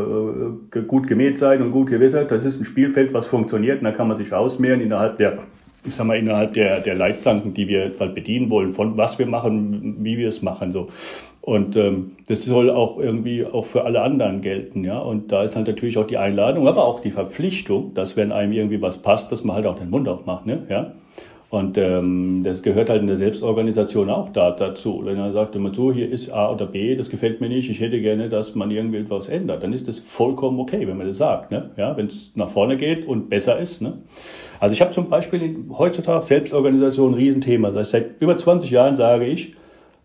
gut 0.87 1.07
gemäht 1.07 1.39
sein 1.39 1.63
und 1.63 1.71
gut 1.71 1.89
gewässert. 1.89 2.31
Das 2.31 2.45
ist 2.45 2.61
ein 2.61 2.65
Spielfeld, 2.65 3.13
was 3.13 3.27
funktioniert. 3.27 3.79
Und 3.79 3.85
da 3.85 3.93
kann 3.93 4.09
man 4.09 4.17
sich 4.17 4.33
ausmehren 4.33 4.81
innerhalb 4.81 5.19
der 5.19 5.39
ich 5.87 5.95
sag 5.95 6.07
mal, 6.07 6.19
innerhalb 6.19 6.53
der, 6.55 6.81
der 6.81 6.95
Leitplanken, 6.95 7.55
die 7.55 7.69
wir 7.69 7.93
halt 7.99 8.15
bedienen 8.15 8.51
wollen, 8.51 8.73
von 8.73 8.97
was 8.97 9.19
wir 9.19 9.27
machen, 9.27 9.97
wie 10.01 10.19
wir 10.19 10.29
es 10.29 10.43
machen. 10.43 10.73
So. 10.73 10.89
Und 11.47 11.77
ähm, 11.77 12.17
das 12.27 12.45
soll 12.45 12.71
auch 12.71 12.99
irgendwie 12.99 13.47
auch 13.47 13.67
für 13.67 13.85
alle 13.85 14.03
anderen 14.03 14.41
gelten, 14.41 14.83
ja. 14.83 14.99
Und 14.99 15.31
da 15.31 15.45
ist 15.45 15.55
halt 15.55 15.69
natürlich 15.69 15.97
auch 15.97 16.09
die 16.09 16.19
Einladung, 16.19 16.67
aber 16.67 16.85
auch 16.85 16.99
die 16.99 17.13
Verpflichtung, 17.13 17.95
dass 17.95 18.17
wenn 18.17 18.33
einem 18.33 18.51
irgendwie 18.51 18.83
was 18.83 18.97
passt, 18.97 19.31
dass 19.31 19.45
man 19.45 19.55
halt 19.55 19.65
auch 19.67 19.77
den 19.77 19.89
Mund 19.89 20.09
aufmacht, 20.09 20.45
ne? 20.45 20.65
Ja. 20.69 20.95
Und 21.49 21.79
ähm, 21.79 22.43
das 22.43 22.65
gehört 22.65 22.91
halt 22.91 23.03
in 23.03 23.07
der 23.07 23.19
Selbstorganisation 23.19 24.11
auch 24.11 24.31
da, 24.31 24.51
dazu. 24.51 25.03
Wenn 25.05 25.19
er 25.19 25.31
sagt 25.31 25.55
immer 25.55 25.73
so, 25.73 25.93
hier 25.93 26.11
ist 26.11 26.33
A 26.33 26.51
oder 26.53 26.67
B, 26.67 26.97
das 26.97 27.11
gefällt 27.11 27.41
mir 27.41 27.49
nicht, 27.49 27.71
ich 27.71 27.79
hätte 27.79 28.01
gerne, 28.01 28.29
dass 28.29 28.57
man 28.57 28.73
irgendwie 28.73 28.99
etwas 28.99 29.29
ändert, 29.29 29.63
dann 29.63 29.73
ist 29.73 29.87
das 29.87 30.01
vollkommen 30.01 30.59
okay, 30.59 30.89
wenn 30.89 30.97
man 30.97 31.07
das 31.07 31.19
sagt. 31.19 31.53
Ne? 31.53 31.71
Ja, 31.77 31.97
wenn 31.97 32.07
es 32.07 32.33
nach 32.35 32.51
vorne 32.51 32.77
geht 32.77 33.07
und 33.07 33.31
besser 33.31 33.57
ist. 33.61 33.83
Ne? 33.83 33.99
Also 34.59 34.73
ich 34.73 34.81
habe 34.81 34.91
zum 34.91 35.09
Beispiel 35.09 35.41
in, 35.41 35.79
heutzutage 35.79 36.27
Selbstorganisation 36.27 37.13
ein 37.13 37.15
Riesenthema. 37.15 37.71
Das 37.71 37.79
heißt, 37.83 37.91
seit 37.93 38.21
über 38.21 38.37
20 38.37 38.69
Jahren 38.73 38.97
sage 38.97 39.27
ich, 39.27 39.55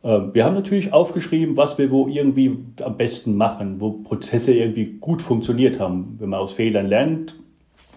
wir 0.03 0.45
haben 0.45 0.55
natürlich 0.55 0.93
aufgeschrieben, 0.93 1.57
was 1.57 1.77
wir 1.77 1.91
wo 1.91 2.07
irgendwie 2.07 2.57
am 2.83 2.97
besten 2.97 3.35
machen, 3.35 3.79
wo 3.79 3.91
Prozesse 3.91 4.53
irgendwie 4.53 4.97
gut 4.99 5.21
funktioniert 5.21 5.79
haben. 5.79 6.15
Wenn 6.19 6.29
man 6.29 6.39
aus 6.39 6.53
Fehlern 6.53 6.87
lernt, 6.87 7.35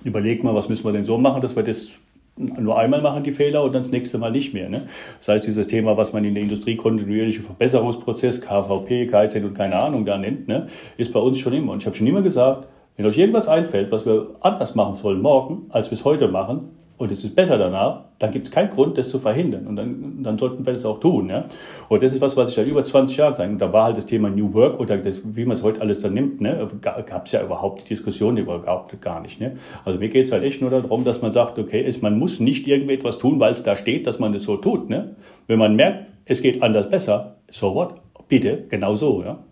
überlegt 0.04 0.44
man, 0.44 0.54
was 0.54 0.68
müssen 0.68 0.84
wir 0.84 0.92
denn 0.92 1.04
so 1.04 1.16
machen, 1.16 1.40
dass 1.40 1.56
wir 1.56 1.62
das 1.62 1.88
nur 2.36 2.76
einmal 2.76 3.00
machen, 3.00 3.22
die 3.22 3.32
Fehler, 3.32 3.62
und 3.62 3.74
dann 3.74 3.82
das 3.82 3.92
nächste 3.92 4.18
Mal 4.18 4.32
nicht 4.32 4.52
mehr. 4.54 4.68
Ne? 4.68 4.88
Das 5.18 5.28
heißt, 5.28 5.46
dieses 5.46 5.66
Thema, 5.66 5.96
was 5.96 6.12
man 6.12 6.24
in 6.24 6.34
der 6.34 6.42
Industrie 6.42 6.76
kontinuierliche 6.76 7.42
Verbesserungsprozess, 7.42 8.40
KVP, 8.40 9.06
KZ 9.06 9.36
und 9.44 9.54
keine 9.54 9.80
Ahnung 9.80 10.04
da 10.04 10.18
nennt, 10.18 10.48
ne, 10.48 10.66
ist 10.96 11.12
bei 11.12 11.20
uns 11.20 11.38
schon 11.38 11.52
immer. 11.52 11.72
Und 11.72 11.78
ich 11.78 11.86
habe 11.86 11.96
schon 11.96 12.06
immer 12.06 12.22
gesagt, 12.22 12.66
wenn 12.96 13.06
euch 13.06 13.18
irgendwas 13.18 13.48
einfällt, 13.48 13.90
was 13.92 14.04
wir 14.04 14.36
anders 14.40 14.74
machen 14.74 14.96
sollen 14.96 15.22
morgen, 15.22 15.66
als 15.70 15.90
wir 15.90 15.98
es 15.98 16.04
heute 16.04 16.28
machen, 16.28 16.70
und 16.96 17.10
es 17.10 17.24
ist 17.24 17.34
besser 17.34 17.58
danach, 17.58 18.04
dann 18.20 18.30
gibt 18.30 18.46
es 18.46 18.52
keinen 18.52 18.70
Grund, 18.70 18.96
das 18.96 19.10
zu 19.10 19.18
verhindern. 19.18 19.66
Und 19.66 19.74
dann, 19.74 20.22
dann 20.22 20.38
sollten 20.38 20.64
wir 20.64 20.72
das 20.72 20.84
auch 20.84 21.00
tun. 21.00 21.28
Ja? 21.28 21.44
Und 21.88 22.02
das 22.02 22.12
ist 22.12 22.20
was, 22.20 22.36
was 22.36 22.50
ich 22.50 22.54
seit 22.54 22.68
über 22.68 22.84
20 22.84 23.16
Jahren 23.16 23.34
sage. 23.34 23.56
Da 23.56 23.72
war 23.72 23.84
halt 23.84 23.96
das 23.96 24.06
Thema 24.06 24.30
New 24.30 24.54
Work 24.54 24.78
oder 24.78 24.96
das, 24.98 25.20
wie 25.24 25.44
man 25.44 25.56
es 25.56 25.62
heute 25.64 25.80
alles 25.80 26.00
dann 26.00 26.14
nimmt, 26.14 26.40
ne? 26.40 26.68
gab 26.80 27.26
es 27.26 27.32
ja 27.32 27.42
überhaupt 27.42 27.82
die 27.82 27.94
Diskussion 27.94 28.36
überhaupt 28.36 29.00
gar 29.00 29.20
nicht. 29.20 29.40
Ne? 29.40 29.56
Also 29.84 29.98
mir 29.98 30.08
geht 30.08 30.26
es 30.26 30.32
halt 30.32 30.44
echt 30.44 30.60
nur 30.60 30.70
darum, 30.70 31.04
dass 31.04 31.20
man 31.20 31.32
sagt, 31.32 31.58
okay, 31.58 31.82
es, 31.84 32.00
man 32.00 32.16
muss 32.16 32.38
nicht 32.38 32.66
irgendetwas 32.68 33.18
tun, 33.18 33.40
weil 33.40 33.52
es 33.52 33.64
da 33.64 33.76
steht, 33.76 34.06
dass 34.06 34.20
man 34.20 34.32
das 34.32 34.44
so 34.44 34.56
tut. 34.56 34.88
Ne? 34.88 35.16
Wenn 35.48 35.58
man 35.58 35.74
merkt, 35.74 36.06
es 36.26 36.42
geht 36.42 36.62
anders 36.62 36.88
besser, 36.88 37.38
so 37.50 37.74
what? 37.74 37.94
Bitte, 38.28 38.66
genau 38.68 38.94
so. 38.94 39.22
Ja? 39.24 39.44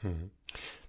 Hm. 0.00 0.30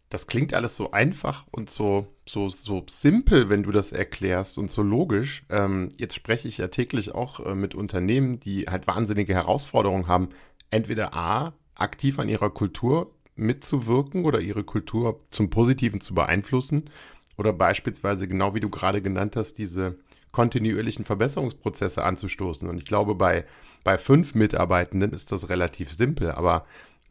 Das 0.10 0.26
klingt 0.26 0.56
alles 0.56 0.76
so 0.76 0.92
einfach 0.92 1.46
und 1.52 1.70
so, 1.70 2.08
so, 2.28 2.50
so 2.50 2.84
simpel, 2.90 3.50
wenn 3.50 3.62
du 3.62 3.72
das 3.72 3.92
erklärst 3.92 4.58
und 4.58 4.72
so 4.72 4.82
logisch. 4.82 5.46
Ähm, 5.50 5.90
jetzt 5.98 6.16
spreche 6.16 6.48
ich 6.48 6.58
ja 6.58 6.68
täglich 6.68 7.14
auch 7.14 7.40
äh, 7.46 7.54
mit 7.54 7.76
Unternehmen, 7.76 8.40
die 8.40 8.66
halt 8.66 8.88
wahnsinnige 8.88 9.36
Herausforderungen 9.36 10.08
haben. 10.08 10.30
Entweder 10.72 11.14
A, 11.14 11.54
aktiv 11.76 12.18
an 12.18 12.28
ihrer 12.28 12.50
Kultur 12.50 13.12
mitzuwirken 13.36 14.26
oder 14.26 14.42
ihre 14.42 14.64
Kultur 14.64 15.22
zum 15.30 15.50
Positiven 15.52 16.02
zu 16.02 16.16
beeinflussen? 16.16 16.90
Oder 17.38 17.54
beispielsweise, 17.54 18.28
genau 18.28 18.54
wie 18.56 18.60
du 18.60 18.70
gerade 18.70 19.02
genannt 19.02 19.36
hast, 19.36 19.60
diese 19.60 19.98
kontinuierlichen 20.32 21.06
Verbesserungsprozesse 21.06 22.04
anzustoßen. 22.04 22.68
Und 22.68 22.78
ich 22.78 22.86
glaube, 22.86 23.16
bei, 23.16 23.46
bei 23.84 23.98
fünf 23.98 24.36
Mitarbeitenden 24.36 25.14
ist 25.14 25.32
das 25.32 25.50
relativ 25.50 25.92
simpel. 25.94 26.32
Aber 26.32 26.66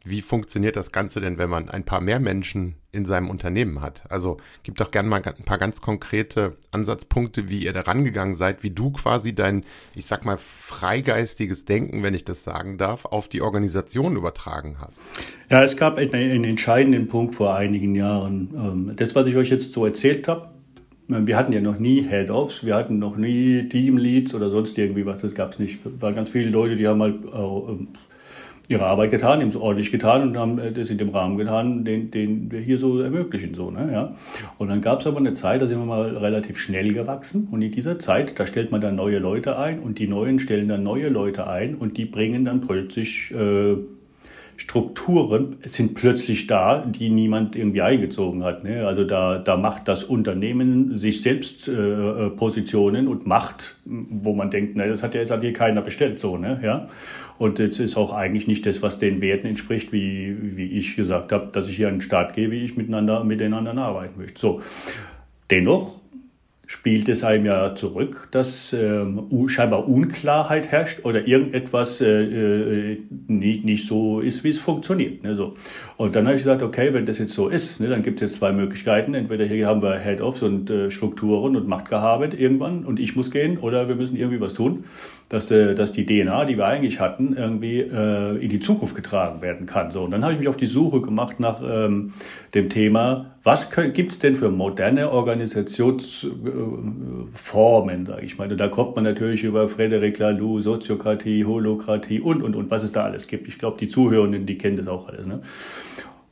wie 0.05 0.21
funktioniert 0.21 0.75
das 0.75 0.91
Ganze 0.91 1.19
denn, 1.19 1.37
wenn 1.37 1.49
man 1.49 1.69
ein 1.69 1.83
paar 1.83 2.01
mehr 2.01 2.19
Menschen 2.19 2.75
in 2.91 3.05
seinem 3.05 3.29
Unternehmen 3.29 3.81
hat? 3.81 4.01
Also 4.09 4.37
gib 4.63 4.75
doch 4.75 4.91
gerne 4.91 5.09
mal 5.09 5.21
ein 5.23 5.45
paar 5.45 5.57
ganz 5.57 5.81
konkrete 5.81 6.57
Ansatzpunkte, 6.71 7.49
wie 7.49 7.65
ihr 7.65 7.73
da 7.73 7.81
rangegangen 7.81 8.33
seid, 8.33 8.63
wie 8.63 8.71
du 8.71 8.91
quasi 8.91 9.35
dein, 9.35 9.65
ich 9.95 10.05
sag 10.05 10.25
mal, 10.25 10.37
freigeistiges 10.37 11.65
Denken, 11.65 12.01
wenn 12.01 12.13
ich 12.13 12.23
das 12.23 12.43
sagen 12.43 12.77
darf, 12.77 13.05
auf 13.05 13.27
die 13.27 13.41
Organisation 13.41 14.15
übertragen 14.15 14.77
hast. 14.79 15.01
Ja, 15.49 15.63
es 15.63 15.75
gab 15.75 15.97
einen, 15.97 16.13
einen 16.13 16.43
entscheidenden 16.45 17.07
Punkt 17.07 17.35
vor 17.35 17.55
einigen 17.55 17.93
Jahren. 17.95 18.49
Ähm, 18.55 18.93
das, 18.95 19.15
was 19.15 19.27
ich 19.27 19.35
euch 19.35 19.49
jetzt 19.49 19.73
so 19.73 19.85
erzählt 19.85 20.27
habe, 20.27 20.49
wir 21.09 21.37
hatten 21.37 21.51
ja 21.51 21.59
noch 21.59 21.79
nie 21.79 22.07
Head-Offs, 22.07 22.63
wir 22.63 22.75
hatten 22.75 22.99
noch 22.99 23.17
nie 23.17 23.67
Team-Leads 23.67 24.35
oder 24.35 24.51
sonst 24.51 24.77
irgendwie 24.77 25.07
was, 25.07 25.21
das 25.21 25.33
gab 25.33 25.53
es 25.53 25.59
nicht. 25.59 25.79
Es 25.83 26.01
waren 26.01 26.13
ganz 26.13 26.29
viele 26.29 26.51
Leute, 26.51 26.75
die 26.75 26.87
haben 26.87 27.01
halt 27.01 27.15
ihre 28.69 28.85
Arbeit 28.85 29.09
getan, 29.09 29.41
haben 29.41 29.49
es 29.49 29.55
ordentlich 29.55 29.91
getan 29.91 30.21
und 30.21 30.37
haben 30.37 30.59
äh, 30.59 30.71
das 30.71 30.89
in 30.89 30.97
dem 30.99 31.09
Rahmen 31.09 31.37
getan, 31.37 31.83
den, 31.83 32.11
den 32.11 32.51
wir 32.51 32.59
hier 32.59 32.77
so 32.77 33.01
ermöglichen. 33.01 33.55
So, 33.55 33.71
ne? 33.71 33.89
ja. 33.91 34.15
Und 34.57 34.69
dann 34.69 34.81
gab 34.81 35.01
es 35.01 35.07
aber 35.07 35.17
eine 35.17 35.33
Zeit, 35.33 35.61
da 35.61 35.67
sind 35.67 35.79
wir 35.79 35.85
mal 35.85 36.15
relativ 36.15 36.57
schnell 36.59 36.93
gewachsen 36.93 37.47
und 37.51 37.61
in 37.63 37.71
dieser 37.71 37.99
Zeit, 37.99 38.39
da 38.39 38.45
stellt 38.45 38.71
man 38.71 38.79
dann 38.79 38.95
neue 38.95 39.17
Leute 39.17 39.57
ein 39.57 39.79
und 39.79 39.97
die 39.97 40.07
Neuen 40.07 40.39
stellen 40.39 40.69
dann 40.69 40.83
neue 40.83 41.09
Leute 41.09 41.47
ein 41.47 41.75
und 41.75 41.97
die 41.97 42.05
bringen 42.05 42.45
dann 42.45 42.61
plötzlich... 42.61 43.31
Äh, 43.31 43.77
Strukturen 44.59 45.55
sind 45.63 45.95
plötzlich 45.95 46.45
da, 46.45 46.85
die 46.85 47.09
niemand 47.09 47.55
irgendwie 47.55 47.81
eingezogen 47.81 48.43
hat. 48.43 48.65
Ne? 48.65 48.85
Also 48.85 49.05
da, 49.05 49.37
da 49.37 49.55
macht 49.55 49.87
das 49.87 50.03
Unternehmen 50.03 50.97
sich 50.97 51.21
selbst 51.21 51.69
äh, 51.69 51.71
äh 51.71 52.29
Positionen 52.29 53.07
und 53.07 53.25
Macht, 53.25 53.77
wo 53.85 54.33
man 54.33 54.51
denkt, 54.51 54.73
na, 54.75 54.85
das 54.85 55.01
hat 55.01 55.13
ja 55.13 55.21
jetzt 55.21 55.33
hier 55.39 55.53
keiner 55.53 55.81
bestellt 55.81 56.19
so. 56.19 56.35
Ne? 56.35 56.59
Ja? 56.61 56.89
Und 57.37 57.61
es 57.61 57.79
ist 57.79 57.95
auch 57.95 58.13
eigentlich 58.13 58.47
nicht 58.47 58.65
das, 58.65 58.81
was 58.81 58.99
den 58.99 59.21
Werten 59.21 59.47
entspricht, 59.47 59.93
wie, 59.93 60.35
wie 60.57 60.67
ich 60.77 60.97
gesagt 60.97 61.31
habe, 61.31 61.47
dass 61.53 61.69
ich 61.69 61.77
hier 61.77 61.87
einen 61.87 62.01
Staat 62.01 62.33
gehe, 62.33 62.51
wie 62.51 62.65
ich 62.65 62.75
miteinander 62.75 63.23
mit 63.23 63.39
den 63.39 63.53
anderen 63.53 63.79
arbeiten 63.79 64.19
möchte. 64.19 64.41
So. 64.41 64.61
Dennoch 65.49 65.98
spielt 66.69 67.09
es 67.09 67.23
einem 67.23 67.47
ja 67.47 67.73
zurück, 67.73 68.27
dass 68.29 68.73
ähm, 68.73 69.27
scheinbar 69.47 69.89
Unklarheit 69.89 70.67
herrscht 70.67 71.03
oder 71.03 71.27
irgendetwas 71.27 71.99
äh, 71.99 72.91
äh, 72.91 72.97
nicht, 73.27 73.65
nicht 73.65 73.87
so 73.87 74.19
ist, 74.19 74.43
wie 74.43 74.49
es 74.49 74.59
funktioniert. 74.59 75.23
Ne, 75.23 75.35
so. 75.35 75.55
Und 75.97 76.15
dann 76.15 76.27
habe 76.27 76.37
ich 76.37 76.43
gesagt, 76.43 76.61
okay, 76.61 76.93
wenn 76.93 77.07
das 77.07 77.17
jetzt 77.17 77.33
so 77.33 77.49
ist, 77.49 77.81
ne, 77.81 77.87
dann 77.87 78.03
gibt 78.03 78.21
es 78.21 78.29
jetzt 78.29 78.39
zwei 78.39 78.51
Möglichkeiten. 78.51 79.15
Entweder 79.15 79.45
hier 79.45 79.65
haben 79.65 79.81
wir 79.81 79.97
Head-Offs 79.97 80.43
und 80.43 80.69
äh, 80.69 80.91
Strukturen 80.91 81.55
und 81.55 81.67
Machtgehabe 81.67 82.27
irgendwann 82.27 82.85
und 82.85 82.99
ich 82.99 83.15
muss 83.15 83.31
gehen 83.31 83.57
oder 83.57 83.87
wir 83.87 83.95
müssen 83.95 84.15
irgendwie 84.15 84.39
was 84.39 84.53
tun 84.53 84.83
dass, 85.29 85.49
äh, 85.51 85.75
dass 85.75 85.91
die 85.91 86.05
DNA, 86.05 86.45
die 86.45 86.57
wir 86.57 86.65
eigentlich 86.65 86.99
hatten, 86.99 87.35
irgendwie 87.37 87.81
äh, 87.81 88.43
in 88.43 88.49
die 88.49 88.59
Zukunft 88.59 88.95
getragen 88.95 89.41
werden 89.41 89.67
kann. 89.67 89.91
So, 89.91 90.03
und 90.03 90.11
dann 90.11 90.23
habe 90.23 90.33
ich 90.33 90.39
mich 90.39 90.47
auf 90.47 90.57
die 90.57 90.65
Suche 90.65 91.01
gemacht 91.01 91.39
nach 91.39 91.61
ähm, 91.63 92.13
dem 92.55 92.69
Thema, 92.69 93.35
was 93.43 93.69
gibt 93.71 94.11
es 94.11 94.19
denn 94.19 94.35
für 94.35 94.49
moderne 94.49 95.11
Organisationsformen, 95.11 98.07
sage 98.07 98.25
ich 98.25 98.37
mal. 98.37 98.51
Und 98.51 98.57
da 98.57 98.67
kommt 98.67 98.95
man 98.95 99.05
natürlich 99.05 99.43
über 99.43 99.69
Frederic 99.69 100.17
Laloux, 100.17 100.61
Soziokratie, 100.61 101.45
Holokratie 101.45 102.19
und, 102.19 102.41
und, 102.41 102.55
und, 102.55 102.71
was 102.71 102.81
es 102.83 102.91
da 102.91 103.03
alles 103.03 103.27
gibt. 103.27 103.47
Ich 103.47 103.59
glaube, 103.59 103.77
die 103.79 103.87
Zuhörenden, 103.87 104.47
die 104.47 104.57
kennen 104.57 104.77
das 104.77 104.87
auch 104.87 105.07
alles. 105.07 105.27
Ne? 105.27 105.41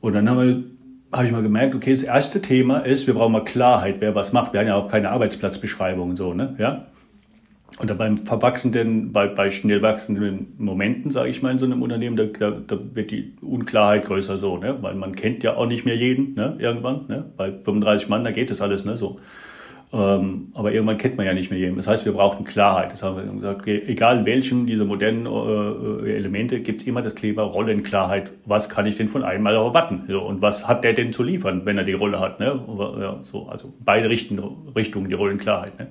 Und 0.00 0.14
dann 0.14 0.28
haben 0.28 0.40
wir 0.40 0.64
habe 1.10 1.24
ich 1.24 1.32
mal 1.32 1.42
gemerkt, 1.42 1.74
okay, 1.74 1.94
das 1.94 2.02
erste 2.02 2.42
Thema 2.42 2.80
ist, 2.80 3.06
wir 3.06 3.14
brauchen 3.14 3.32
mal 3.32 3.42
Klarheit, 3.42 3.96
wer 4.00 4.14
was 4.14 4.34
macht. 4.34 4.52
Wir 4.52 4.60
haben 4.60 4.66
ja 4.66 4.76
auch 4.76 4.88
keine 4.88 5.08
Arbeitsplatzbeschreibung 5.10 6.16
so, 6.16 6.34
ne? 6.34 6.54
Ja? 6.58 6.88
Oder 7.82 7.94
beim 7.94 8.16
verwachsenden, 8.18 9.12
bei, 9.12 9.26
bei 9.26 9.50
schnell 9.50 9.82
wachsenden 9.82 10.54
Momenten, 10.58 11.10
sage 11.10 11.28
ich 11.28 11.42
mal, 11.42 11.52
in 11.52 11.58
so 11.58 11.66
einem 11.66 11.82
Unternehmen, 11.82 12.16
da, 12.16 12.24
da, 12.24 12.50
da 12.50 12.78
wird 12.94 13.10
die 13.10 13.34
Unklarheit 13.40 14.06
größer 14.06 14.38
so, 14.38 14.56
ne? 14.56 14.78
Weil 14.80 14.94
man 14.94 15.14
kennt 15.14 15.44
ja 15.44 15.54
auch 15.54 15.66
nicht 15.66 15.84
mehr 15.84 15.96
jeden, 15.96 16.34
ne? 16.34 16.56
Irgendwann, 16.58 17.06
ne? 17.08 17.30
Bei 17.36 17.52
35 17.52 18.08
Mann, 18.08 18.24
da 18.24 18.30
geht 18.30 18.50
das 18.50 18.60
alles, 18.60 18.84
ne? 18.84 18.96
So. 18.96 19.20
Ähm, 19.90 20.48
aber 20.54 20.72
irgendwann 20.72 20.98
kennt 20.98 21.16
man 21.16 21.24
ja 21.24 21.32
nicht 21.32 21.50
mehr 21.50 21.58
jeden. 21.58 21.76
Das 21.76 21.86
heißt, 21.86 22.04
wir 22.04 22.12
brauchen 22.12 22.44
Klarheit. 22.44 22.92
Das 22.92 23.02
haben 23.02 23.16
wir 23.16 23.24
gesagt. 23.24 23.66
Egal 23.66 24.18
in 24.18 24.26
welchem 24.26 24.66
dieser 24.66 24.84
modernen 24.84 25.26
äh, 25.26 26.10
Elemente 26.10 26.60
gibt 26.60 26.82
es 26.82 26.86
immer 26.86 27.00
das 27.00 27.14
Kleber 27.14 27.44
Rollenklarheit. 27.44 28.32
Was 28.44 28.68
kann 28.68 28.84
ich 28.84 28.96
denn 28.96 29.08
von 29.08 29.24
einmal 29.24 29.54
erwarten? 29.54 30.04
So, 30.08 30.20
und 30.20 30.42
was 30.42 30.68
hat 30.68 30.84
der 30.84 30.92
denn 30.92 31.12
zu 31.12 31.22
liefern, 31.22 31.62
wenn 31.64 31.78
er 31.78 31.84
die 31.84 31.94
Rolle 31.94 32.20
hat? 32.20 32.38
Ne? 32.38 32.60
Ja, 33.00 33.20
so, 33.22 33.46
also 33.48 33.72
beide 33.82 34.10
Richten, 34.10 34.38
Richtungen, 34.76 35.08
die 35.08 35.14
Rollenklarheit. 35.14 35.78
Ne? 35.78 35.86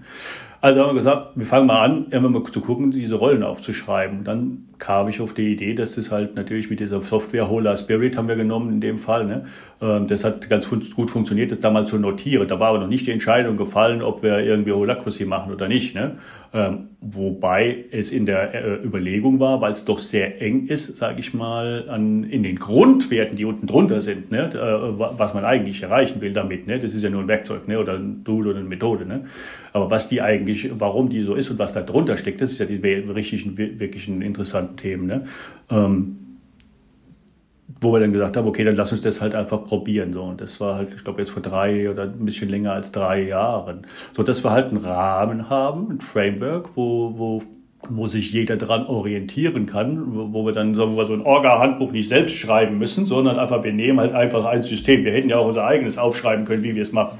Also 0.68 0.82
haben 0.82 0.90
wir 0.90 0.96
gesagt, 0.96 1.30
wir 1.36 1.46
fangen 1.46 1.66
mal 1.66 1.82
an, 1.82 2.08
immer 2.10 2.28
mal 2.28 2.44
zu 2.44 2.60
gucken, 2.60 2.92
diese 2.92 3.16
Rollen 3.16 3.42
aufzuschreiben. 3.42 4.26
Dann 4.26 4.66
kam 4.80 5.08
ich 5.08 5.22
auf 5.22 5.34
die 5.34 5.54
Idee, 5.54 5.74
dass 5.74 5.96
das 5.96 6.12
halt 6.12 6.36
natürlich 6.36 6.70
mit 6.70 6.82
dieser 6.82 7.00
Software 7.00 7.50
Hola 7.50 7.78
Spirit 7.78 8.18
haben 8.18 8.28
wir 8.28 8.36
genommen 8.36 8.74
in 8.74 8.82
dem 8.82 8.98
Fall. 9.00 9.26
Ne? 9.26 9.46
Ähm, 9.82 10.08
das 10.10 10.26
hat 10.26 10.50
ganz 10.50 10.68
gut 10.68 11.10
funktioniert, 11.10 11.54
das 11.54 11.62
damals 11.62 11.90
zu 11.90 11.98
notieren. 11.98 12.50
Da 12.50 12.60
war 12.60 12.68
aber 12.72 12.80
noch 12.80 12.90
nicht 12.90 13.08
die 13.08 13.12
Entscheidung 13.12 13.56
gefallen, 13.56 14.02
ob 14.02 14.24
wir 14.24 14.40
irgendwie 14.40 14.74
Holacracy 14.74 15.24
machen 15.24 15.54
oder 15.54 15.70
nicht. 15.70 15.96
Ne? 15.96 16.18
Ähm, 16.58 16.88
wobei 17.02 17.86
es 17.92 18.12
in 18.12 18.26
der 18.26 18.56
äh, 18.56 18.84
Überlegung 18.84 19.40
war, 19.40 19.62
weil 19.62 19.74
es 19.74 19.86
doch 19.86 20.00
sehr 20.00 20.42
eng 20.42 20.66
ist, 20.66 20.98
sage 20.98 21.20
ich 21.20 21.36
mal, 21.36 21.88
an, 21.88 22.24
in 22.24 22.42
den 22.42 22.58
Grundwerten, 22.58 23.38
die 23.38 23.46
unten 23.46 23.68
drunter 23.68 24.02
sind, 24.02 24.32
ne? 24.32 24.50
Äh, 24.56 24.98
was 24.98 25.36
man 25.36 25.46
eigentlich 25.46 25.84
erreichen 25.84 26.20
will 26.20 26.34
damit. 26.34 26.66
Ne? 26.66 26.80
Das 26.80 26.96
ist 26.96 27.04
ja 27.04 27.12
nur 27.12 27.22
ein 27.22 27.28
Werkzeug 27.28 27.68
ne? 27.68 27.80
oder 27.80 27.94
ein 27.94 28.24
Tool 28.24 28.48
oder 28.48 28.58
eine 28.58 28.68
Methode. 28.68 29.08
Ne? 29.08 29.26
Aber 29.72 29.92
was 29.92 30.10
die 30.10 30.20
eigentlich, 30.20 30.72
warum 30.80 31.10
die 31.10 31.22
so 31.22 31.36
ist 31.36 31.52
und 31.52 31.60
was 31.60 31.74
da 31.74 31.82
drunter 31.82 32.18
steckt, 32.18 32.42
das 32.42 32.52
ist 32.52 32.58
ja 32.58 32.66
die 32.66 32.84
richtigen, 32.84 33.56
wirklichen 33.56 34.24
interessanten 34.24 34.78
Themen. 34.78 35.06
Ne? 35.06 35.26
Ähm, 35.70 36.27
wo 37.82 37.94
wir 37.94 38.00
dann 38.00 38.14
gesagt 38.14 38.38
haben, 38.38 38.48
okay, 38.48 38.64
dann 38.64 38.76
lass 38.76 38.92
uns 38.92 39.02
das 39.02 39.22
halt 39.22 39.36
einfach 39.36 39.64
probieren. 39.64 40.14
So. 40.14 40.24
Und 40.24 40.42
das 40.42 40.60
war 40.60 40.76
halt, 40.76 40.90
ich 40.96 41.04
glaube, 41.04 41.22
jetzt 41.22 41.32
vor 41.32 41.42
drei 41.42 41.90
oder 41.90 42.04
ein 42.04 42.26
bisschen 42.26 42.50
länger 42.50 42.74
als 42.74 42.92
drei 42.92 43.24
Jahren. 43.24 43.86
So 44.16 44.24
dass 44.24 44.44
wir 44.44 44.52
halt 44.52 44.70
einen 44.70 44.84
Rahmen 44.84 45.50
haben, 45.50 45.92
ein 45.92 46.02
Framework, 46.02 46.72
wo, 46.76 47.14
wo, 47.18 47.44
wo 47.90 48.08
sich 48.08 48.32
jeder 48.32 48.58
dran 48.58 48.88
orientieren 48.88 49.68
kann, 49.68 50.16
wo, 50.16 50.34
wo 50.34 50.46
wir 50.46 50.54
dann 50.54 50.74
sagen 50.74 50.96
wir, 50.96 51.06
so 51.06 51.14
ein 51.14 51.22
Orga-Handbuch 51.22 51.92
nicht 51.92 52.10
selbst 52.10 52.36
schreiben 52.36 52.78
müssen, 52.78 53.06
sondern 53.06 53.38
einfach, 53.38 53.64
wir 53.64 53.74
nehmen 53.74 54.00
halt 54.00 54.14
einfach 54.14 54.46
ein 54.46 54.64
System. 54.64 55.06
Wir 55.06 55.12
hätten 55.12 55.30
ja 55.30 55.38
auch 55.38 55.48
unser 55.48 55.66
eigenes 55.66 55.98
aufschreiben 55.98 56.46
können, 56.46 56.64
wie 56.64 56.76
wir 56.76 56.82
es 56.82 56.92
machen. 56.92 57.20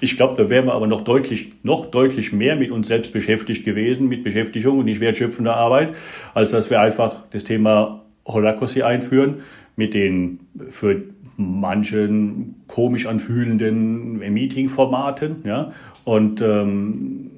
Ich 0.00 0.16
glaube, 0.16 0.42
da 0.42 0.50
wären 0.50 0.66
wir 0.66 0.74
aber 0.74 0.88
noch 0.88 1.02
deutlich, 1.02 1.52
noch 1.62 1.86
deutlich 1.86 2.32
mehr 2.32 2.56
mit 2.56 2.72
uns 2.72 2.88
selbst 2.88 3.12
beschäftigt 3.12 3.64
gewesen, 3.64 4.08
mit 4.08 4.24
Beschäftigung 4.24 4.80
und 4.80 4.86
nicht 4.86 5.00
wertschöpfender 5.00 5.54
Arbeit, 5.54 5.94
als 6.34 6.50
dass 6.50 6.70
wir 6.70 6.80
einfach 6.80 7.22
das 7.30 7.44
Thema 7.44 8.02
Holacracy 8.26 8.82
einführen 8.82 9.42
mit 9.76 9.94
den 9.94 10.40
für 10.70 11.02
manchen 11.36 12.56
komisch 12.68 13.06
anfühlenden 13.06 14.18
Meeting-Formaten. 14.18 15.42
Ja? 15.44 15.72
Und 16.04 16.40
ähm, 16.40 17.30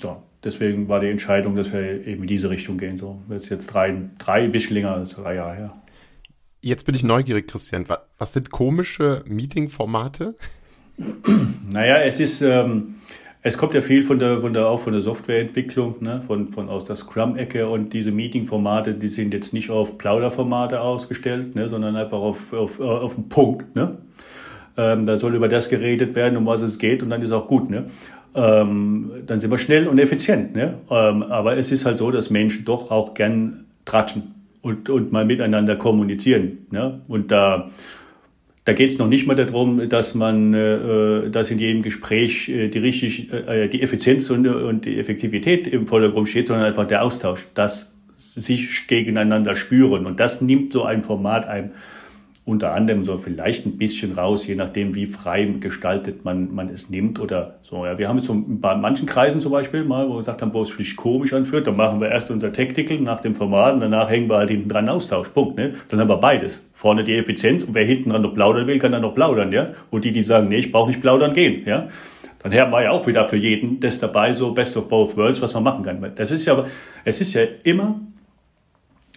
so, 0.00 0.22
deswegen 0.42 0.88
war 0.88 1.00
die 1.00 1.08
Entscheidung, 1.08 1.56
dass 1.56 1.72
wir 1.72 2.06
eben 2.06 2.22
in 2.22 2.28
diese 2.28 2.50
Richtung 2.50 2.78
gehen. 2.78 2.98
So, 2.98 3.20
das 3.28 3.44
ist 3.44 3.50
jetzt 3.50 3.66
drei, 3.68 3.96
drei 4.18 4.48
bisschen 4.48 4.74
länger 4.74 4.92
als 4.92 5.10
drei 5.10 5.36
Jahre 5.36 5.56
her. 5.56 5.74
Jetzt 6.60 6.84
bin 6.84 6.94
ich 6.94 7.04
neugierig, 7.04 7.46
Christian. 7.46 7.84
Was 8.18 8.32
sind 8.32 8.50
komische 8.50 9.24
Meeting-Formate? 9.26 10.36
Naja, 11.68 12.00
es 12.02 12.20
ist, 12.20 12.42
ähm, 12.42 12.94
es 13.46 13.56
kommt 13.56 13.74
ja 13.74 13.80
viel 13.80 14.02
von 14.02 14.18
der, 14.18 14.40
von 14.40 14.52
der, 14.52 14.66
auch 14.66 14.80
von 14.80 14.92
der 14.92 15.02
Softwareentwicklung, 15.02 15.96
ne, 16.00 16.20
von, 16.26 16.48
von 16.48 16.68
aus 16.68 16.84
der 16.84 16.96
Scrum-Ecke 16.96 17.68
und 17.68 17.92
diese 17.92 18.10
Meeting-Formate, 18.10 18.94
die 18.94 19.08
sind 19.08 19.32
jetzt 19.32 19.52
nicht 19.52 19.70
auf 19.70 19.98
Plauderformate 19.98 20.80
ausgestellt, 20.80 21.54
ne, 21.54 21.68
sondern 21.68 21.94
einfach 21.94 22.18
auf, 22.18 22.52
auf, 22.52 22.80
auf 22.80 23.14
den 23.14 23.28
Punkt. 23.28 23.76
Ne. 23.76 23.98
Ähm, 24.76 25.06
da 25.06 25.16
soll 25.16 25.36
über 25.36 25.46
das 25.46 25.68
geredet 25.68 26.16
werden, 26.16 26.36
um 26.36 26.44
was 26.44 26.60
es 26.60 26.80
geht 26.80 27.04
und 27.04 27.10
dann 27.10 27.22
ist 27.22 27.30
auch 27.30 27.46
gut. 27.46 27.70
Ne. 27.70 27.84
Ähm, 28.34 29.12
dann 29.26 29.38
sind 29.38 29.52
wir 29.52 29.58
schnell 29.58 29.86
und 29.86 30.00
effizient. 30.00 30.56
Ne. 30.56 30.74
Ähm, 30.90 31.22
aber 31.22 31.56
es 31.56 31.70
ist 31.70 31.86
halt 31.86 31.98
so, 31.98 32.10
dass 32.10 32.30
Menschen 32.30 32.64
doch 32.64 32.90
auch 32.90 33.14
gern 33.14 33.66
tratschen 33.84 34.34
und, 34.60 34.90
und 34.90 35.12
mal 35.12 35.24
miteinander 35.24 35.76
kommunizieren. 35.76 36.66
Ne. 36.72 37.00
Und 37.06 37.30
da 37.30 37.70
da 38.66 38.72
geht 38.72 38.90
es 38.90 38.98
noch 38.98 39.06
nicht 39.06 39.28
mal 39.28 39.36
darum, 39.36 39.88
dass 39.88 40.14
man, 40.16 40.52
äh, 40.52 41.30
dass 41.30 41.52
in 41.52 41.60
jedem 41.60 41.82
Gespräch 41.82 42.48
äh, 42.48 42.68
die 42.68 42.78
richtig, 42.78 43.32
äh, 43.32 43.68
die 43.68 43.80
Effizienz 43.80 44.28
und, 44.28 44.44
und 44.44 44.84
die 44.84 44.98
Effektivität 44.98 45.68
im 45.68 45.86
Vordergrund 45.86 46.28
steht, 46.28 46.48
sondern 46.48 46.66
einfach 46.66 46.86
der 46.86 47.04
Austausch, 47.04 47.46
das 47.54 47.94
sich 48.34 48.88
gegeneinander 48.88 49.54
spüren. 49.54 50.04
Und 50.04 50.18
das 50.18 50.40
nimmt 50.40 50.72
so 50.72 50.82
ein 50.82 51.04
Format 51.04 51.46
einem 51.46 51.70
unter 52.46 52.72
anderem 52.74 53.04
so 53.04 53.18
vielleicht 53.18 53.66
ein 53.66 53.76
bisschen 53.76 54.12
raus, 54.12 54.46
je 54.46 54.54
nachdem, 54.54 54.94
wie 54.94 55.06
frei 55.06 55.44
gestaltet 55.58 56.24
man, 56.24 56.54
man 56.54 56.68
es 56.68 56.88
nimmt 56.88 57.18
oder 57.18 57.58
so. 57.62 57.84
Ja, 57.84 57.98
wir 57.98 58.08
haben 58.08 58.18
jetzt 58.18 58.28
so 58.28 58.40
bei 58.46 58.76
manchen 58.76 59.06
Kreisen 59.06 59.40
zum 59.40 59.50
Beispiel 59.50 59.82
mal, 59.82 60.08
wo 60.08 60.12
wir 60.12 60.18
gesagt 60.18 60.42
haben, 60.42 60.54
wo 60.54 60.62
es 60.62 60.70
vielleicht 60.70 60.96
komisch 60.96 61.32
anführt, 61.32 61.66
dann 61.66 61.76
machen 61.76 62.00
wir 62.00 62.08
erst 62.08 62.30
unser 62.30 62.52
Tactical 62.52 62.98
nach 63.00 63.20
dem 63.20 63.34
Format 63.34 63.74
und 63.74 63.80
danach 63.80 64.08
hängen 64.08 64.30
wir 64.30 64.36
halt 64.36 64.50
hinten 64.50 64.68
dran 64.68 64.88
Austausch. 64.88 65.28
Punkt. 65.30 65.58
Ne? 65.58 65.74
Dann 65.88 65.98
haben 65.98 66.08
wir 66.08 66.18
beides. 66.18 66.64
Vorne 66.72 67.02
die 67.02 67.16
Effizienz 67.16 67.64
und 67.64 67.74
wer 67.74 67.84
hinten 67.84 68.10
dran 68.10 68.22
noch 68.22 68.34
plaudern 68.34 68.68
will, 68.68 68.78
kann 68.78 68.92
dann 68.92 69.02
noch 69.02 69.16
plaudern. 69.16 69.50
Ja? 69.50 69.70
Und 69.90 70.04
die, 70.04 70.12
die 70.12 70.22
sagen, 70.22 70.46
nee, 70.46 70.58
ich 70.58 70.70
brauche 70.70 70.88
nicht 70.88 71.00
plaudern, 71.00 71.34
gehen. 71.34 71.64
Ja? 71.66 71.88
Dann 72.44 72.54
haben 72.54 72.70
wir 72.70 72.84
ja 72.84 72.90
auch 72.92 73.08
wieder 73.08 73.26
für 73.26 73.36
jeden 73.36 73.80
das 73.80 73.98
dabei, 73.98 74.34
so 74.34 74.52
Best 74.52 74.76
of 74.76 74.88
Both 74.88 75.16
Worlds, 75.16 75.42
was 75.42 75.52
man 75.52 75.64
machen 75.64 75.84
kann. 75.84 76.12
Das 76.14 76.30
ist 76.30 76.46
ja, 76.46 76.64
es 77.04 77.20
ist 77.20 77.34
ja 77.34 77.42
immer 77.64 77.98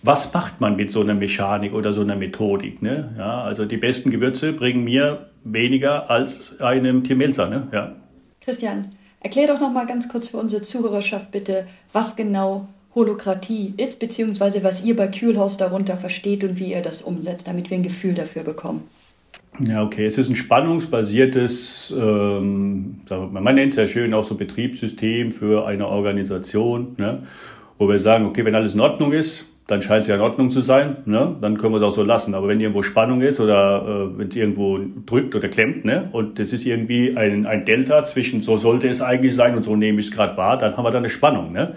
was 0.04 0.34
macht 0.34 0.62
man 0.62 0.76
mit 0.76 0.92
so 0.92 1.02
einer 1.02 1.14
Mechanik 1.14 1.74
oder 1.74 1.94
so 1.94 2.02
einer 2.02 2.16
Methodik? 2.16 2.82
Ne? 2.82 3.14
Ja, 3.18 3.42
also 3.42 3.66
die 3.66 3.78
besten 3.78 4.12
Gewürze 4.12 4.54
bringen 4.54 4.84
mir 4.84 5.30
weniger 5.44 6.10
als 6.10 6.60
einem 6.62 7.04
Timelsa. 7.04 7.48
Ne? 7.48 7.68
Ja. 7.72 7.96
Christian, 8.42 8.90
erklär 9.20 9.48
doch 9.48 9.60
noch 9.60 9.72
mal 9.72 9.86
ganz 9.86 10.08
kurz 10.10 10.30
für 10.30 10.38
unsere 10.38 10.62
Zuhörerschaft 10.62 11.32
bitte, 11.32 11.68
was 11.94 12.16
genau 12.16 12.68
Holokratie 12.96 13.74
ist, 13.78 14.00
beziehungsweise 14.00 14.64
was 14.64 14.84
ihr 14.84 14.96
bei 14.96 15.08
Kühlhaus 15.08 15.58
darunter 15.58 15.98
versteht 15.98 16.44
und 16.44 16.60
wie 16.60 16.72
ihr 16.72 16.82
das 16.82 17.02
umsetzt, 17.02 17.48
damit 17.48 17.70
wir 17.70 17.78
ein 17.78 17.84
Gefühl 17.84 18.14
dafür 18.14 18.44
bekommen. 18.44 18.84
Ja, 19.60 19.84
okay. 19.84 20.06
Es 20.06 20.18
ist 20.18 20.30
ein 20.30 20.36
spannungsbasiertes, 20.36 21.94
ähm, 21.96 23.02
man 23.10 23.56
nennt 23.56 23.74
es 23.74 23.78
ja 23.78 23.88
schön 23.88 24.14
auch 24.14 24.24
so 24.24 24.36
Betriebssystem 24.36 25.32
für 25.32 25.66
eine 25.66 25.88
Organisation, 25.88 26.96
ne? 26.98 27.24
wo 27.78 27.88
wir 27.90 28.00
sagen, 28.00 28.26
okay, 28.26 28.46
wenn 28.46 28.56
alles 28.56 28.74
in 28.74 28.80
Ordnung 28.80 29.12
ist, 29.12 29.46
dann 29.70 29.84
scheint 29.84 30.02
es 30.02 30.08
ja 30.08 30.16
in 30.16 30.22
Ordnung 30.22 30.50
zu 30.50 30.62
sein, 30.62 30.98
ne? 31.06 31.36
dann 31.42 31.58
können 31.60 31.74
wir 31.74 31.78
es 31.78 31.84
auch 31.84 31.94
so 31.94 32.02
lassen. 32.02 32.34
Aber 32.34 32.48
wenn 32.48 32.60
irgendwo 32.60 32.82
Spannung 32.82 33.22
ist 33.22 33.40
oder 33.40 34.10
äh, 34.12 34.18
wenn 34.18 34.30
es 34.30 34.36
irgendwo 34.36 34.80
drückt 35.06 35.36
oder 35.36 35.48
klemmt, 35.48 35.86
ne? 35.86 36.10
und 36.12 36.40
das 36.40 36.54
ist 36.54 36.66
irgendwie 36.66 37.16
ein, 37.16 37.46
ein 37.46 37.66
Delta 37.66 38.04
zwischen 38.04 38.42
so 38.42 38.58
sollte 38.58 38.88
es 38.88 39.00
eigentlich 39.00 39.36
sein 39.36 39.56
und 39.56 39.64
so 39.64 39.76
nehme 39.76 40.00
ich 40.00 40.08
es 40.08 40.12
gerade 40.12 40.36
wahr, 40.38 40.58
dann 40.58 40.76
haben 40.76 40.84
wir 40.84 40.90
da 40.90 40.98
eine 40.98 41.10
Spannung. 41.10 41.52
Ne? 41.52 41.76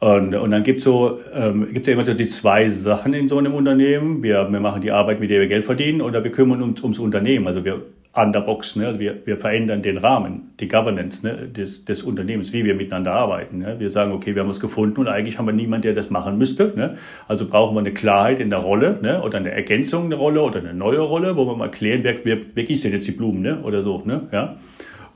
Und, 0.00 0.34
und 0.34 0.50
dann 0.50 0.62
gibt 0.62 0.78
es 0.78 0.84
so, 0.84 1.18
ähm, 1.34 1.66
gibt's 1.70 1.88
ja 1.88 1.94
immer 1.94 2.04
so 2.04 2.14
die 2.14 2.28
zwei 2.28 2.70
Sachen 2.70 3.12
in 3.12 3.28
so 3.28 3.36
einem 3.36 3.52
Unternehmen. 3.52 4.22
Wir, 4.22 4.48
wir 4.50 4.60
machen 4.60 4.80
die 4.80 4.92
Arbeit, 4.92 5.20
mit 5.20 5.28
der 5.28 5.40
wir 5.40 5.48
Geld 5.48 5.66
verdienen, 5.66 6.00
oder 6.00 6.24
wir 6.24 6.30
kümmern 6.30 6.62
uns 6.62 6.82
ums 6.82 6.98
Unternehmen. 6.98 7.46
Also 7.46 7.64
wir 7.64 7.82
Underbox, 8.18 8.76
ne? 8.76 8.88
Also 8.88 9.00
wir, 9.00 9.26
wir 9.26 9.36
verändern 9.36 9.82
den 9.82 9.98
Rahmen, 9.98 10.50
die 10.60 10.68
Governance 10.68 11.26
ne? 11.26 11.48
des, 11.48 11.84
des 11.84 12.02
Unternehmens, 12.02 12.52
wie 12.52 12.64
wir 12.64 12.74
miteinander 12.74 13.12
arbeiten. 13.12 13.58
Ne? 13.58 13.76
Wir 13.78 13.90
sagen, 13.90 14.12
okay, 14.12 14.34
wir 14.34 14.42
haben 14.42 14.48
was 14.48 14.60
gefunden 14.60 15.00
und 15.00 15.08
eigentlich 15.08 15.38
haben 15.38 15.46
wir 15.46 15.52
niemanden, 15.52 15.82
der 15.82 15.94
das 15.94 16.10
machen 16.10 16.36
müsste. 16.38 16.72
Ne? 16.74 16.96
Also 17.28 17.46
brauchen 17.46 17.74
wir 17.74 17.80
eine 17.80 17.92
Klarheit 17.92 18.40
in 18.40 18.50
der 18.50 18.58
Rolle 18.58 18.98
ne? 19.02 19.22
oder 19.22 19.38
eine 19.38 19.52
Ergänzung 19.52 20.10
der 20.10 20.18
Rolle 20.18 20.42
oder 20.42 20.58
eine 20.58 20.74
neue 20.74 21.00
Rolle, 21.00 21.36
wo 21.36 21.46
wir 21.46 21.56
mal 21.56 21.70
klären, 21.70 22.00
wer, 22.02 22.16
wer, 22.24 22.38
wer 22.54 22.64
gießt 22.64 22.84
denn 22.84 22.92
jetzt 22.92 23.06
die 23.06 23.12
Blumen 23.12 23.42
ne? 23.42 23.60
oder 23.62 23.82
so. 23.82 24.02
Ne? 24.04 24.22
Ja? 24.32 24.56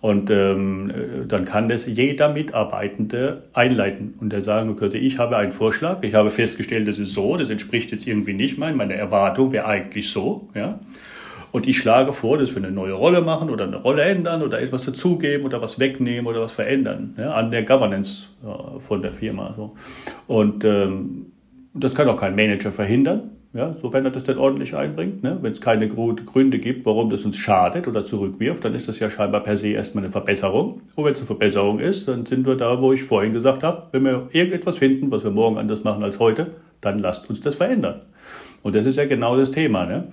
Und 0.00 0.30
ähm, 0.30 0.92
dann 1.28 1.44
kann 1.44 1.68
das 1.68 1.86
jeder 1.86 2.28
Mitarbeitende 2.28 3.44
einleiten 3.52 4.14
und 4.20 4.32
der 4.32 4.42
sagen 4.42 4.74
könnte, 4.74 4.98
ich 4.98 5.18
habe 5.18 5.36
einen 5.36 5.52
Vorschlag, 5.52 6.02
ich 6.02 6.14
habe 6.14 6.30
festgestellt, 6.30 6.88
das 6.88 6.98
ist 6.98 7.14
so, 7.14 7.36
das 7.36 7.50
entspricht 7.50 7.92
jetzt 7.92 8.06
irgendwie 8.08 8.32
nicht 8.32 8.58
mein, 8.58 8.76
meine 8.76 8.94
Erwartung 8.94 9.52
wäre 9.52 9.66
eigentlich 9.66 10.10
so. 10.10 10.48
Ja? 10.56 10.80
Und 11.52 11.68
ich 11.68 11.76
schlage 11.76 12.14
vor, 12.14 12.38
dass 12.38 12.50
wir 12.50 12.56
eine 12.56 12.72
neue 12.72 12.94
Rolle 12.94 13.20
machen 13.20 13.50
oder 13.50 13.64
eine 13.64 13.76
Rolle 13.76 14.02
ändern 14.02 14.42
oder 14.42 14.60
etwas 14.60 14.86
dazugeben 14.86 15.44
oder 15.44 15.60
was 15.60 15.78
wegnehmen 15.78 16.26
oder 16.26 16.40
was 16.40 16.52
verändern 16.52 17.14
ja, 17.18 17.32
an 17.32 17.50
der 17.50 17.62
Governance 17.62 18.26
äh, 18.42 18.80
von 18.80 19.02
der 19.02 19.12
Firma. 19.12 19.52
So. 19.54 19.76
Und 20.26 20.64
ähm, 20.64 21.26
das 21.74 21.94
kann 21.94 22.08
auch 22.08 22.16
kein 22.16 22.34
Manager 22.34 22.72
verhindern, 22.72 23.32
ja, 23.54 23.74
sofern 23.82 24.06
er 24.06 24.10
das 24.10 24.24
dann 24.24 24.38
ordentlich 24.38 24.74
einbringt. 24.74 25.22
Ne? 25.22 25.38
Wenn 25.42 25.52
es 25.52 25.60
keine 25.60 25.88
Gründe 25.88 26.58
gibt, 26.58 26.86
warum 26.86 27.10
das 27.10 27.24
uns 27.24 27.36
schadet 27.36 27.86
oder 27.86 28.02
zurückwirft, 28.02 28.64
dann 28.64 28.74
ist 28.74 28.88
das 28.88 28.98
ja 28.98 29.10
scheinbar 29.10 29.42
per 29.42 29.58
se 29.58 29.68
erstmal 29.68 30.04
eine 30.04 30.12
Verbesserung. 30.12 30.80
Und 30.94 31.04
wenn 31.04 31.12
es 31.12 31.18
eine 31.18 31.26
Verbesserung 31.26 31.78
ist, 31.78 32.08
dann 32.08 32.24
sind 32.24 32.46
wir 32.46 32.56
da, 32.56 32.80
wo 32.80 32.94
ich 32.94 33.02
vorhin 33.02 33.32
gesagt 33.34 33.62
habe, 33.62 33.88
wenn 33.92 34.04
wir 34.04 34.28
irgendetwas 34.32 34.78
finden, 34.78 35.10
was 35.10 35.22
wir 35.22 35.30
morgen 35.30 35.58
anders 35.58 35.84
machen 35.84 36.02
als 36.02 36.18
heute, 36.18 36.52
dann 36.80 36.98
lasst 36.98 37.28
uns 37.28 37.42
das 37.42 37.56
verändern. 37.56 38.00
Und 38.62 38.74
das 38.74 38.86
ist 38.86 38.96
ja 38.96 39.04
genau 39.04 39.36
das 39.36 39.50
Thema. 39.50 39.84
Ne? 39.84 40.08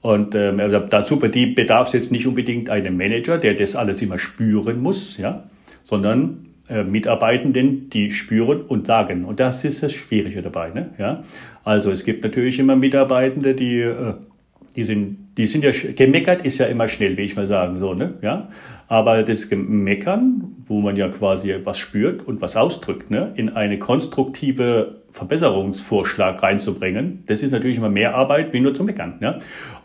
Und 0.00 0.34
ähm, 0.34 0.60
also 0.60 0.78
dazu 0.78 1.18
bedarf 1.18 1.88
es 1.88 1.92
jetzt 1.92 2.12
nicht 2.12 2.26
unbedingt 2.26 2.70
einem 2.70 2.96
Manager, 2.96 3.38
der 3.38 3.54
das 3.54 3.74
alles 3.74 4.00
immer 4.00 4.18
spüren 4.18 4.80
muss, 4.80 5.18
ja, 5.18 5.44
sondern 5.84 6.48
äh, 6.68 6.84
Mitarbeitenden, 6.84 7.88
die 7.88 8.10
spüren 8.10 8.60
und 8.60 8.86
sagen. 8.86 9.24
Und 9.24 9.40
das 9.40 9.64
ist 9.64 9.82
das 9.82 9.92
Schwierige 9.92 10.42
dabei. 10.42 10.70
Ne? 10.70 10.90
Ja? 10.98 11.24
Also 11.64 11.90
es 11.90 12.04
gibt 12.04 12.22
natürlich 12.22 12.58
immer 12.58 12.76
Mitarbeitende, 12.76 13.54
die, 13.54 13.80
äh, 13.80 14.14
die 14.76 14.84
sind, 14.84 15.16
die 15.38 15.46
sind 15.46 15.64
ja, 15.64 15.70
gemeckert 15.72 16.44
ist 16.44 16.58
ja 16.58 16.66
immer 16.66 16.88
schnell, 16.88 17.16
wie 17.16 17.22
ich 17.22 17.36
mal 17.36 17.46
sagen, 17.46 17.78
so, 17.78 17.94
ne? 17.94 18.14
Ja? 18.20 18.50
Aber 18.86 19.22
das 19.22 19.48
Meckern, 19.50 20.56
wo 20.66 20.80
man 20.80 20.96
ja 20.96 21.08
quasi 21.08 21.54
was 21.64 21.78
spürt 21.78 22.26
und 22.26 22.40
was 22.40 22.54
ausdrückt, 22.54 23.10
ne? 23.10 23.32
in 23.36 23.50
eine 23.50 23.78
konstruktive 23.78 25.02
Verbesserungsvorschlag 25.12 26.42
reinzubringen, 26.42 27.24
das 27.26 27.42
ist 27.42 27.50
natürlich 27.50 27.78
immer 27.78 27.90
mehr 27.90 28.14
Arbeit, 28.14 28.52
wie 28.52 28.60
nur 28.60 28.74
zu 28.74 28.84
meckern. 28.84 29.14
Ne? 29.20 29.40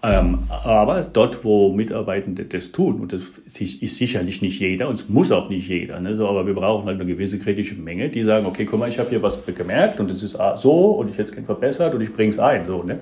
Ähm, 0.06 0.40
aber 0.50 1.08
dort, 1.14 1.46
wo 1.46 1.72
Mitarbeitende 1.72 2.44
das 2.44 2.74
tun, 2.74 3.00
und 3.00 3.14
das 3.14 3.22
ist 3.58 3.96
sicherlich 3.96 4.42
nicht 4.42 4.60
jeder 4.60 4.90
und 4.90 4.96
es 4.96 5.08
muss 5.08 5.32
auch 5.32 5.48
nicht 5.48 5.70
jeder, 5.70 6.02
ne? 6.02 6.18
so, 6.18 6.28
aber 6.28 6.46
wir 6.46 6.54
brauchen 6.54 6.88
halt 6.88 7.00
eine 7.00 7.10
gewisse 7.10 7.40
kritische 7.40 7.76
Menge, 7.76 8.10
die 8.10 8.24
sagen, 8.24 8.46
okay, 8.46 8.66
guck 8.66 8.82
mal, 8.82 8.90
ich 8.90 9.00
habe 9.00 9.12
hier 9.12 9.24
was 9.24 9.38
gemerkt 9.46 10.02
und 10.02 10.12
es 10.12 10.22
ist 10.22 10.38
so 10.58 10.72
und 10.92 11.10
ich 11.10 11.14
hätte 11.18 11.30
es 11.30 11.32
gerne 11.32 11.46
verbessert 11.46 11.96
und 11.96 12.02
ich 12.02 12.12
bringe 12.12 12.32
es 12.32 12.40
ein. 12.40 12.68
So, 12.68 12.84
ne? 12.84 13.00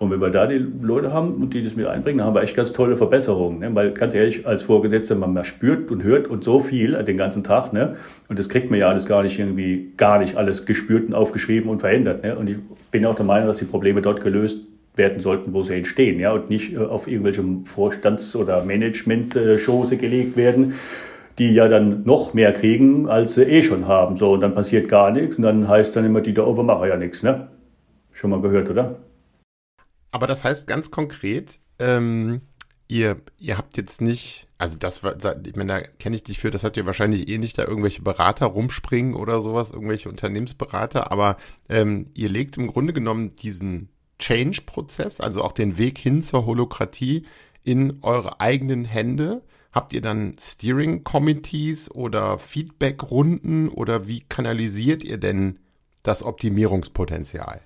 Und 0.00 0.10
wenn 0.10 0.20
wir 0.20 0.30
da 0.30 0.48
die 0.48 0.58
Leute 0.82 1.12
haben 1.12 1.34
und 1.34 1.54
die 1.54 1.62
das 1.62 1.76
mit 1.76 1.86
einbringen, 1.86 2.18
dann 2.18 2.26
haben 2.26 2.34
wir 2.34 2.42
echt 2.42 2.56
ganz 2.56 2.72
tolle 2.72 2.96
Verbesserungen. 2.96 3.60
Ne? 3.60 3.72
Weil 3.72 3.92
ganz 3.92 4.16
ehrlich, 4.16 4.44
als 4.44 4.64
Vorgesetzter, 4.64 5.14
man 5.14 5.44
spürt 5.44 5.92
und 5.92 6.02
hört 6.02 6.26
und 6.26 6.42
so 6.42 6.58
viel 6.58 7.00
den 7.04 7.16
ganzen 7.16 7.44
Tag, 7.44 7.72
ne? 7.72 7.94
und 8.28 8.40
das 8.40 8.48
kriegt 8.48 8.70
man 8.70 8.80
ja 8.80 8.88
alles 8.88 9.06
gar 9.06 9.22
nicht 9.22 9.38
irgendwie, 9.38 9.92
gar 9.96 10.18
nicht 10.18 10.36
alles 10.36 10.66
gespürt 10.66 11.06
und 11.06 11.14
aufgeschrieben 11.14 11.70
und 11.70 11.78
verändert. 11.78 12.24
Ne? 12.24 12.36
Und 12.36 12.50
ich 12.50 12.56
bin 12.90 13.06
auch 13.06 13.14
der 13.14 13.26
Meinung, 13.26 13.46
dass 13.46 13.58
die 13.58 13.66
Probleme 13.66 14.02
dort 14.02 14.20
gelöst 14.20 14.62
werden 15.00 15.20
sollten, 15.22 15.54
wo 15.54 15.62
sie 15.62 15.74
entstehen, 15.74 16.20
ja, 16.20 16.32
und 16.32 16.50
nicht 16.50 16.74
äh, 16.74 16.78
auf 16.78 17.08
irgendwelche 17.08 17.42
Vorstands- 17.64 18.36
oder 18.36 18.62
Management-Schoße 18.62 19.96
gelegt 19.96 20.36
werden, 20.36 20.74
die 21.38 21.54
ja 21.54 21.68
dann 21.68 22.04
noch 22.04 22.34
mehr 22.34 22.52
kriegen, 22.52 23.08
als 23.08 23.34
sie 23.34 23.44
eh 23.44 23.62
schon 23.62 23.88
haben. 23.88 24.18
So, 24.18 24.32
und 24.32 24.42
dann 24.42 24.54
passiert 24.54 24.88
gar 24.88 25.10
nichts 25.10 25.36
und 25.36 25.44
dann 25.44 25.66
heißt 25.66 25.96
dann 25.96 26.04
immer, 26.04 26.20
die 26.20 26.34
da 26.34 26.44
oben 26.44 26.66
machen 26.66 26.88
ja 26.88 26.96
nichts, 26.96 27.22
ne? 27.22 27.48
Schon 28.12 28.30
mal 28.30 28.42
gehört, 28.42 28.68
oder? 28.68 28.96
Aber 30.10 30.26
das 30.26 30.44
heißt 30.44 30.66
ganz 30.66 30.90
konkret, 30.90 31.58
ähm, 31.78 32.42
ihr, 32.88 33.20
ihr 33.38 33.56
habt 33.56 33.76
jetzt 33.78 34.02
nicht, 34.02 34.48
also 34.58 34.76
das 34.76 35.02
war, 35.02 35.14
ich 35.46 35.56
meine, 35.56 35.72
da 35.72 35.80
kenne 35.98 36.16
ich 36.16 36.24
dich 36.24 36.40
für, 36.40 36.50
das 36.50 36.64
hat 36.64 36.76
ihr 36.76 36.84
wahrscheinlich 36.84 37.28
eh 37.28 37.38
nicht 37.38 37.56
da 37.56 37.64
irgendwelche 37.64 38.02
Berater 38.02 38.46
rumspringen 38.46 39.14
oder 39.14 39.40
sowas, 39.40 39.70
irgendwelche 39.70 40.08
Unternehmensberater, 40.10 41.10
aber 41.10 41.36
ähm, 41.68 42.10
ihr 42.14 42.28
legt 42.28 42.58
im 42.58 42.66
Grunde 42.66 42.92
genommen 42.92 43.36
diesen 43.36 43.88
Change-Prozess, 44.20 45.20
also 45.20 45.42
auch 45.42 45.52
den 45.52 45.78
Weg 45.78 45.98
hin 45.98 46.22
zur 46.22 46.46
Holokratie 46.46 47.24
in 47.64 47.98
eure 48.02 48.40
eigenen 48.40 48.84
Hände? 48.84 49.42
Habt 49.72 49.92
ihr 49.92 50.00
dann 50.00 50.34
Steering-Committees 50.38 51.90
oder 51.90 52.38
Feedback-Runden 52.38 53.68
oder 53.68 54.06
wie 54.06 54.20
kanalisiert 54.20 55.02
ihr 55.02 55.18
denn 55.18 55.58
das 56.02 56.22
Optimierungspotenzial? 56.22 57.60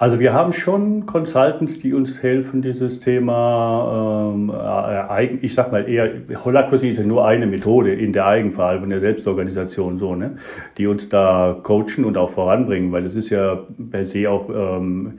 Also 0.00 0.18
wir 0.18 0.32
haben 0.32 0.54
schon 0.54 1.04
Consultants, 1.04 1.78
die 1.78 1.92
uns 1.92 2.22
helfen, 2.22 2.62
dieses 2.62 3.00
Thema, 3.00 4.32
ähm, 4.34 4.50
äh, 4.50 5.26
ich 5.42 5.54
sag 5.54 5.72
mal 5.72 5.86
eher, 5.86 6.10
Holacracy 6.42 6.88
ist 6.88 6.96
ja 6.96 7.04
nur 7.04 7.26
eine 7.26 7.46
Methode 7.46 7.92
in 7.92 8.14
der 8.14 8.24
Eigenverhaltung, 8.24 8.88
der 8.88 9.00
Selbstorganisation, 9.00 9.98
so, 9.98 10.14
ne, 10.14 10.36
die 10.78 10.86
uns 10.86 11.10
da 11.10 11.54
coachen 11.62 12.06
und 12.06 12.16
auch 12.16 12.30
voranbringen, 12.30 12.92
weil 12.92 13.02
das 13.02 13.14
ist 13.14 13.28
ja 13.28 13.66
per 13.90 14.06
se 14.06 14.30
auch 14.30 14.48
ähm, 14.48 15.18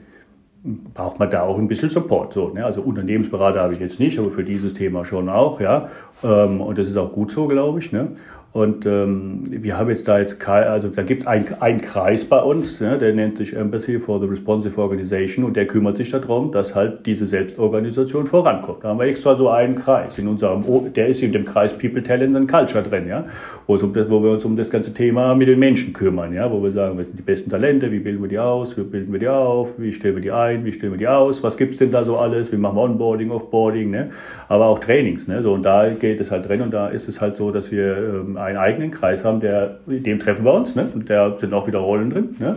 braucht 0.64 1.18
man 1.18 1.30
da 1.30 1.42
auch 1.42 1.58
ein 1.58 1.68
bisschen 1.68 1.88
Support. 1.88 2.34
So, 2.34 2.48
ne? 2.48 2.64
Also 2.64 2.82
Unternehmensberater 2.82 3.60
habe 3.60 3.72
ich 3.72 3.80
jetzt 3.80 3.98
nicht, 3.98 4.18
aber 4.18 4.30
für 4.30 4.44
dieses 4.44 4.74
Thema 4.74 5.04
schon 5.04 5.28
auch, 5.28 5.60
ja. 5.60 5.88
Ähm, 6.22 6.60
und 6.60 6.78
das 6.78 6.88
ist 6.88 6.96
auch 6.96 7.12
gut 7.12 7.30
so, 7.32 7.48
glaube 7.48 7.80
ich. 7.80 7.92
Ne? 7.92 8.16
Und 8.52 8.84
ähm, 8.84 9.44
wir 9.48 9.78
haben 9.78 9.88
jetzt 9.88 10.06
da 10.06 10.18
jetzt, 10.18 10.38
kein, 10.38 10.64
also 10.64 10.88
da 10.88 11.02
gibt 11.02 11.22
es 11.22 11.26
einen 11.26 11.80
Kreis 11.80 12.22
bei 12.22 12.38
uns, 12.38 12.80
ja, 12.80 12.98
der 12.98 13.14
nennt 13.14 13.38
sich 13.38 13.56
Embassy 13.56 13.98
for 13.98 14.20
the 14.20 14.26
Responsive 14.26 14.78
Organization 14.78 15.46
und 15.46 15.56
der 15.56 15.66
kümmert 15.66 15.96
sich 15.96 16.10
darum, 16.10 16.52
dass 16.52 16.74
halt 16.74 17.06
diese 17.06 17.24
Selbstorganisation 17.24 18.26
vorankommt. 18.26 18.84
Da 18.84 18.88
haben 18.88 18.98
wir 18.98 19.06
extra 19.06 19.36
so 19.36 19.48
einen 19.48 19.74
Kreis 19.74 20.18
in 20.18 20.28
unserem, 20.28 20.92
der 20.92 21.08
ist 21.08 21.22
in 21.22 21.32
dem 21.32 21.46
Kreis 21.46 21.72
People, 21.72 22.02
Talents 22.02 22.36
and 22.36 22.46
Culture 22.46 22.82
drin, 22.82 23.08
ja, 23.08 23.24
wo, 23.66 23.76
um 23.76 23.94
das, 23.94 24.10
wo 24.10 24.22
wir 24.22 24.32
uns 24.32 24.44
um 24.44 24.54
das 24.54 24.68
ganze 24.68 24.92
Thema 24.92 25.34
mit 25.34 25.48
den 25.48 25.58
Menschen 25.58 25.94
kümmern, 25.94 26.34
ja, 26.34 26.52
wo 26.52 26.62
wir 26.62 26.72
sagen, 26.72 26.98
was 26.98 27.06
sind 27.06 27.18
die 27.18 27.22
besten 27.22 27.48
Talente, 27.48 27.90
wie 27.90 28.00
bilden 28.00 28.20
wir 28.20 28.28
die 28.28 28.38
aus, 28.38 28.76
wie 28.76 28.82
bilden 28.82 29.14
wir 29.14 29.20
die 29.20 29.28
auf, 29.28 29.70
wie 29.78 29.94
stellen 29.94 30.16
wir 30.16 30.22
die 30.22 30.32
ein, 30.32 30.62
wie 30.66 30.74
stellen 30.74 30.92
wir 30.92 30.98
die 30.98 31.08
aus, 31.08 31.42
was 31.42 31.56
gibt's 31.56 31.78
denn 31.78 31.90
da 31.90 32.04
so 32.04 32.18
alles, 32.18 32.52
wie 32.52 32.58
machen 32.58 32.76
wir 32.76 32.82
Onboarding, 32.82 33.30
Offboarding, 33.30 33.90
ne, 33.90 34.10
aber 34.48 34.66
auch 34.66 34.78
Trainings, 34.78 35.26
ne, 35.26 35.42
so 35.42 35.54
und 35.54 35.62
da 35.62 35.88
geht 35.88 36.20
es 36.20 36.30
halt 36.30 36.46
drin 36.46 36.60
und 36.60 36.74
da 36.74 36.88
ist 36.88 37.08
es 37.08 37.18
halt 37.18 37.36
so, 37.36 37.50
dass 37.50 37.72
wir 37.72 37.96
ähm, 37.96 38.36
einen 38.42 38.58
eigenen 38.58 38.90
Kreis 38.90 39.24
haben, 39.24 39.40
der, 39.40 39.78
dem 39.86 40.18
treffen 40.18 40.44
wir 40.44 40.54
uns, 40.54 40.74
ne? 40.74 40.88
und 40.94 41.08
da 41.08 41.36
sind 41.36 41.54
auch 41.54 41.66
wieder 41.66 41.78
Rollen 41.78 42.10
drin. 42.10 42.36
Ne? 42.38 42.56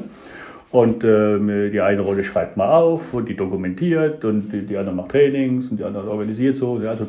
Und 0.72 1.06
ähm, 1.06 1.72
die 1.72 1.80
eine 1.80 2.02
Rolle 2.02 2.24
schreibt 2.26 2.58
man 2.58 2.68
auf 2.68 3.14
und 3.14 3.30
die 3.30 3.36
dokumentiert 3.36 4.26
und 4.26 4.52
die, 4.52 4.66
die 4.66 4.76
andere 4.76 4.94
macht 4.94 5.12
Trainings 5.12 5.70
und 5.70 5.80
die 5.80 5.86
andere 5.86 6.10
organisiert 6.10 6.58
so. 6.58 6.82
Also 6.86 7.08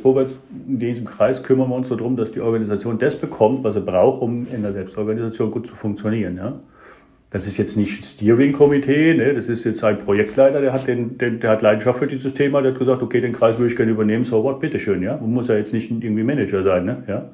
in 0.69 0.79
diesem 0.79 1.07
Kreis 1.07 1.43
kümmern 1.43 1.69
wir 1.71 1.75
uns 1.75 1.89
darum, 1.89 2.17
dass 2.17 2.31
die 2.31 2.41
Organisation 2.41 2.97
das 2.99 3.17
bekommt, 3.17 3.65
was 3.65 3.75
sie 3.75 3.81
braucht, 3.81 4.23
um 4.23 4.47
in 4.47 4.63
der 4.63 4.73
Selbstorganisation 4.73 5.51
gut 5.51 5.67
zu 5.67 5.75
funktionieren. 5.75 6.37
Ja. 6.37 6.61
Das 7.31 7.47
ist 7.47 7.57
jetzt 7.57 7.77
nicht 7.77 8.05
Steering-Komitee, 8.05 9.15
ne? 9.15 9.35
das 9.35 9.49
ist 9.49 9.65
jetzt 9.65 9.83
ein 9.83 9.99
Projektleiter, 9.99 10.61
der 10.61 10.73
hat, 10.73 10.87
den, 10.87 11.19
den, 11.19 11.41
der 11.41 11.51
hat 11.51 11.61
Leidenschaft 11.61 11.99
für 11.99 12.07
dieses 12.07 12.35
Thema, 12.35 12.63
der 12.63 12.71
hat 12.71 12.79
gesagt, 12.79 13.03
okay, 13.03 13.21
den 13.21 13.33
Kreis 13.33 13.59
würde 13.59 13.73
ich 13.73 13.77
gerne 13.77 13.91
übernehmen, 13.91 14.23
so 14.23 14.45
what, 14.45 14.61
bitteschön, 14.61 15.03
ja. 15.03 15.17
Man 15.17 15.33
muss 15.33 15.49
ja 15.49 15.57
jetzt 15.57 15.73
nicht 15.73 15.91
irgendwie 15.91 16.23
Manager 16.23 16.63
sein, 16.63 16.85
ne? 16.85 17.03
ja. 17.09 17.29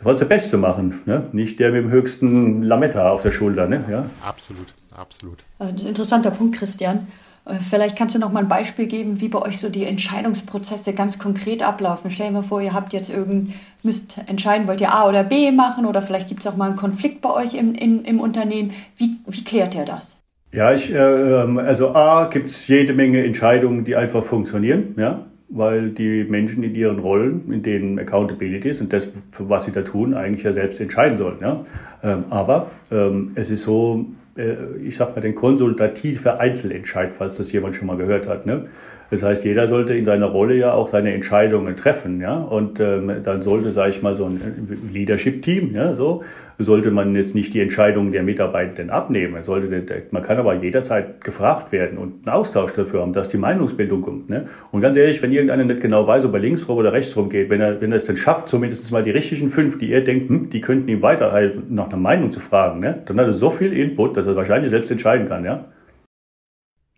Das 0.00 0.06
wollte 0.06 0.20
der 0.20 0.34
Beste 0.34 0.56
machen, 0.56 1.02
ne? 1.04 1.24
nicht 1.32 1.60
der 1.60 1.72
mit 1.72 1.84
dem 1.84 1.90
höchsten 1.90 2.62
Lametta 2.62 3.10
auf 3.10 3.20
der 3.20 3.32
Schulter. 3.32 3.66
Ne? 3.66 3.84
Ja? 3.90 4.06
Absolut, 4.26 4.72
absolut. 4.96 5.44
Das 5.58 5.72
ist 5.72 5.82
ein 5.82 5.88
interessanter 5.88 6.30
Punkt, 6.30 6.56
Christian. 6.56 7.08
Äh, 7.44 7.56
vielleicht 7.68 7.96
kannst 7.96 8.14
du 8.14 8.18
noch 8.18 8.32
mal 8.32 8.40
ein 8.40 8.48
Beispiel 8.48 8.86
geben, 8.86 9.20
wie 9.20 9.28
bei 9.28 9.42
euch 9.42 9.58
so 9.58 9.68
die 9.68 9.84
Entscheidungsprozesse 9.84 10.94
ganz 10.94 11.18
konkret 11.18 11.62
ablaufen. 11.62 12.10
Stellen 12.10 12.32
wir 12.32 12.42
vor, 12.42 12.62
ihr 12.62 12.72
habt 12.72 12.94
jetzt 12.94 13.10
irgend, 13.10 13.52
müsst 13.82 14.18
entscheiden, 14.26 14.66
wollt 14.66 14.80
ihr 14.80 14.90
A 14.90 15.06
oder 15.06 15.22
B 15.22 15.52
machen 15.52 15.84
oder 15.84 16.00
vielleicht 16.00 16.28
gibt 16.28 16.40
es 16.40 16.46
auch 16.46 16.56
mal 16.56 16.68
einen 16.68 16.76
Konflikt 16.76 17.20
bei 17.20 17.34
euch 17.34 17.52
im, 17.52 17.74
in, 17.74 18.02
im 18.06 18.20
Unternehmen. 18.20 18.72
Wie, 18.96 19.18
wie 19.26 19.44
klärt 19.44 19.74
ihr 19.74 19.84
das? 19.84 20.16
Ja, 20.50 20.72
ich, 20.72 20.90
äh, 20.90 20.96
ähm, 20.96 21.58
also 21.58 21.94
A 21.94 22.24
gibt 22.24 22.48
es 22.48 22.66
jede 22.66 22.94
Menge 22.94 23.22
Entscheidungen, 23.22 23.84
die 23.84 23.96
einfach 23.96 24.24
funktionieren. 24.24 24.94
Ja? 24.96 25.26
Weil 25.50 25.90
die 25.90 26.24
Menschen 26.24 26.62
in 26.62 26.74
ihren 26.74 27.00
Rollen, 27.00 27.52
in 27.52 27.62
denen 27.62 27.98
Accountability 27.98 28.70
ist 28.70 28.80
und 28.80 28.92
das, 28.92 29.08
für 29.32 29.48
was 29.48 29.64
sie 29.64 29.72
da 29.72 29.82
tun, 29.82 30.14
eigentlich 30.14 30.44
ja 30.44 30.52
selbst 30.52 30.80
entscheiden 30.80 31.18
sollen. 31.18 31.38
Ja? 31.40 31.64
Ähm, 32.02 32.24
aber 32.30 32.70
ähm, 32.90 33.32
es 33.34 33.50
ist 33.50 33.64
so, 33.64 34.06
äh, 34.36 34.54
ich 34.84 34.96
sag 34.96 35.14
mal, 35.14 35.20
den 35.20 35.34
konsultative 35.34 36.38
Einzelentscheid, 36.38 37.10
falls 37.18 37.36
das 37.36 37.50
jemand 37.50 37.74
schon 37.74 37.88
mal 37.88 37.96
gehört 37.96 38.28
hat. 38.28 38.46
Ne? 38.46 38.68
Das 39.10 39.22
heißt, 39.22 39.44
jeder 39.44 39.66
sollte 39.66 39.94
in 39.94 40.04
seiner 40.04 40.26
Rolle 40.26 40.54
ja 40.54 40.72
auch 40.72 40.88
seine 40.88 41.12
Entscheidungen 41.12 41.76
treffen, 41.76 42.20
ja. 42.20 42.36
Und 42.36 42.78
ähm, 42.78 43.10
dann 43.24 43.42
sollte, 43.42 43.70
sage 43.70 43.90
ich 43.90 44.02
mal, 44.02 44.14
so 44.14 44.26
ein 44.26 44.78
Leadership-Team, 44.92 45.74
ja, 45.74 45.94
so 45.94 46.22
sollte 46.64 46.90
man 46.90 47.14
jetzt 47.16 47.34
nicht 47.34 47.54
die 47.54 47.60
Entscheidungen 47.60 48.12
der 48.12 48.22
Mitarbeitenden 48.22 48.90
abnehmen. 48.90 49.42
Sollte, 49.44 50.04
man 50.10 50.22
kann 50.22 50.38
aber 50.38 50.54
jederzeit 50.54 51.22
gefragt 51.22 51.72
werden 51.72 51.98
und 51.98 52.26
einen 52.26 52.36
Austausch 52.36 52.72
dafür 52.72 53.00
haben, 53.00 53.12
dass 53.12 53.28
die 53.28 53.36
Meinungsbildung 53.36 54.02
kommt. 54.02 54.28
Ne? 54.28 54.48
Und 54.70 54.80
ganz 54.80 54.96
ehrlich, 54.96 55.22
wenn 55.22 55.32
irgendeiner 55.32 55.64
nicht 55.64 55.80
genau 55.80 56.06
weiß, 56.06 56.24
ob 56.24 56.34
er 56.34 56.40
links 56.40 56.68
rum 56.68 56.78
oder 56.78 56.92
rechts 56.92 57.16
rum 57.16 57.30
geht, 57.30 57.50
wenn 57.50 57.60
er, 57.60 57.80
wenn 57.80 57.92
er 57.92 57.98
es 57.98 58.04
dann 58.04 58.16
schafft, 58.16 58.48
zumindest 58.48 58.90
mal 58.92 59.02
die 59.02 59.10
richtigen 59.10 59.50
fünf, 59.50 59.78
die 59.78 59.92
er 59.92 60.02
denkt, 60.02 60.28
hm, 60.28 60.50
die 60.50 60.60
könnten 60.60 60.88
ihm 60.88 61.02
weiterhelfen, 61.02 61.74
nach 61.74 61.88
einer 61.88 61.96
Meinung 61.96 62.32
zu 62.32 62.40
fragen, 62.40 62.80
ne? 62.80 63.02
dann 63.06 63.18
hat 63.18 63.26
er 63.26 63.32
so 63.32 63.50
viel 63.50 63.72
Input, 63.72 64.16
dass 64.16 64.26
er 64.26 64.36
wahrscheinlich 64.36 64.70
selbst 64.70 64.90
entscheiden 64.90 65.28
kann, 65.28 65.44
ja. 65.44 65.64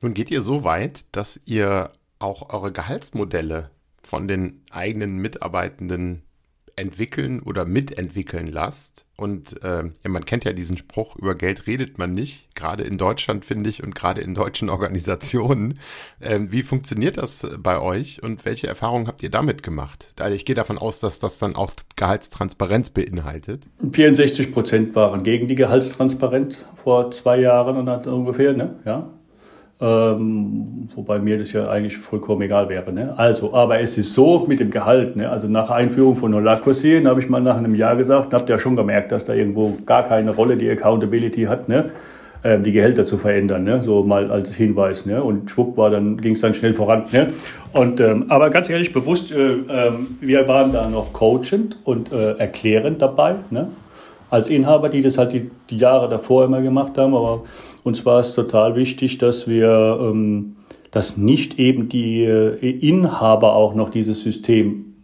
Nun 0.00 0.14
geht 0.14 0.32
ihr 0.32 0.42
so 0.42 0.64
weit, 0.64 1.02
dass 1.12 1.40
ihr 1.46 1.90
auch 2.22 2.52
eure 2.52 2.72
Gehaltsmodelle 2.72 3.70
von 4.02 4.28
den 4.28 4.62
eigenen 4.70 5.18
Mitarbeitenden 5.18 6.22
entwickeln 6.76 7.40
oder 7.40 7.64
mitentwickeln 7.64 8.46
lasst. 8.46 9.06
Und 9.16 9.62
äh, 9.62 9.84
ja, 9.84 10.10
man 10.10 10.24
kennt 10.24 10.44
ja 10.44 10.52
diesen 10.52 10.76
Spruch, 10.76 11.16
über 11.16 11.34
Geld 11.34 11.66
redet 11.66 11.98
man 11.98 12.14
nicht, 12.14 12.54
gerade 12.54 12.82
in 12.82 12.98
Deutschland 12.98 13.44
finde 13.44 13.70
ich 13.70 13.82
und 13.82 13.94
gerade 13.94 14.20
in 14.20 14.34
deutschen 14.34 14.68
Organisationen. 14.70 15.78
Ähm, 16.20 16.50
wie 16.50 16.62
funktioniert 16.62 17.18
das 17.18 17.46
bei 17.58 17.78
euch 17.80 18.22
und 18.22 18.44
welche 18.44 18.66
Erfahrungen 18.66 19.06
habt 19.06 19.22
ihr 19.22 19.30
damit 19.30 19.62
gemacht? 19.62 20.12
Also 20.18 20.34
ich 20.34 20.44
gehe 20.44 20.56
davon 20.56 20.78
aus, 20.78 20.98
dass 21.00 21.20
das 21.20 21.38
dann 21.38 21.54
auch 21.54 21.72
Gehaltstransparenz 21.96 22.90
beinhaltet. 22.90 23.66
64 23.92 24.52
Prozent 24.52 24.94
waren 24.94 25.22
gegen 25.22 25.48
die 25.48 25.54
Gehaltstransparenz 25.54 26.66
vor 26.82 27.10
zwei 27.12 27.40
Jahren 27.40 27.88
ungefähr, 28.06 28.54
ne? 28.54 28.80
Ja. 28.84 29.10
Ähm, 29.82 30.88
wobei 30.94 31.18
mir 31.18 31.38
das 31.38 31.52
ja 31.52 31.68
eigentlich 31.68 31.98
vollkommen 31.98 32.42
egal 32.42 32.68
wäre. 32.68 32.92
Ne? 32.92 33.14
Also, 33.16 33.52
aber 33.52 33.80
es 33.80 33.98
ist 33.98 34.14
so 34.14 34.44
mit 34.46 34.60
dem 34.60 34.70
Gehalt. 34.70 35.16
Ne? 35.16 35.28
Also 35.28 35.48
nach 35.48 35.70
Einführung 35.70 36.14
von 36.14 36.32
Holacracy 36.32 37.02
habe 37.04 37.18
ich 37.18 37.28
mal 37.28 37.40
nach 37.40 37.56
einem 37.56 37.74
Jahr 37.74 37.96
gesagt, 37.96 38.32
habt 38.32 38.48
ihr 38.48 38.54
ja 38.54 38.58
schon 38.60 38.76
gemerkt, 38.76 39.10
dass 39.10 39.24
da 39.24 39.34
irgendwo 39.34 39.76
gar 39.84 40.04
keine 40.04 40.30
Rolle 40.30 40.56
die 40.56 40.70
Accountability 40.70 41.44
hat, 41.44 41.68
ne? 41.68 41.90
Ähm, 42.44 42.62
die 42.62 42.72
Gehälter 42.72 43.04
zu 43.04 43.18
verändern, 43.18 43.62
ne? 43.64 43.82
so 43.82 44.02
mal 44.02 44.30
als 44.30 44.54
Hinweis. 44.54 45.06
Ne? 45.06 45.22
Und 45.22 45.50
schwupp 45.50 45.76
war, 45.76 45.90
dann 45.90 46.16
ging 46.20 46.34
es 46.34 46.40
dann 46.40 46.54
schnell 46.54 46.74
voran. 46.74 47.04
Ne? 47.12 47.32
Und, 47.72 48.00
ähm, 48.00 48.26
aber 48.28 48.50
ganz 48.50 48.68
ehrlich, 48.68 48.92
bewusst, 48.92 49.30
äh, 49.30 49.52
äh, 49.52 49.92
wir 50.20 50.48
waren 50.48 50.72
da 50.72 50.88
noch 50.88 51.12
coachend 51.12 51.76
und 51.84 52.12
äh, 52.12 52.32
erklärend 52.38 53.00
dabei, 53.00 53.36
ne? 53.50 53.68
als 54.30 54.48
Inhaber, 54.48 54.88
die 54.88 55.02
das 55.02 55.18
halt 55.18 55.32
die, 55.32 55.50
die 55.70 55.76
Jahre 55.76 56.08
davor 56.08 56.44
immer 56.44 56.62
gemacht 56.62 56.98
haben, 56.98 57.14
aber 57.14 57.42
uns 57.84 58.06
war 58.06 58.20
es 58.20 58.34
total 58.34 58.76
wichtig, 58.76 59.18
dass 59.18 59.48
wir, 59.48 59.98
ähm, 60.00 60.56
dass 60.90 61.16
nicht 61.16 61.58
eben 61.58 61.88
die 61.88 62.24
äh, 62.24 62.88
Inhaber 62.88 63.54
auch 63.54 63.74
noch 63.74 63.90
dieses 63.90 64.22
System 64.22 64.94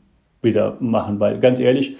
wieder 0.42 0.76
machen, 0.80 1.18
weil 1.20 1.40
ganz 1.40 1.60
ehrlich, 1.60 1.96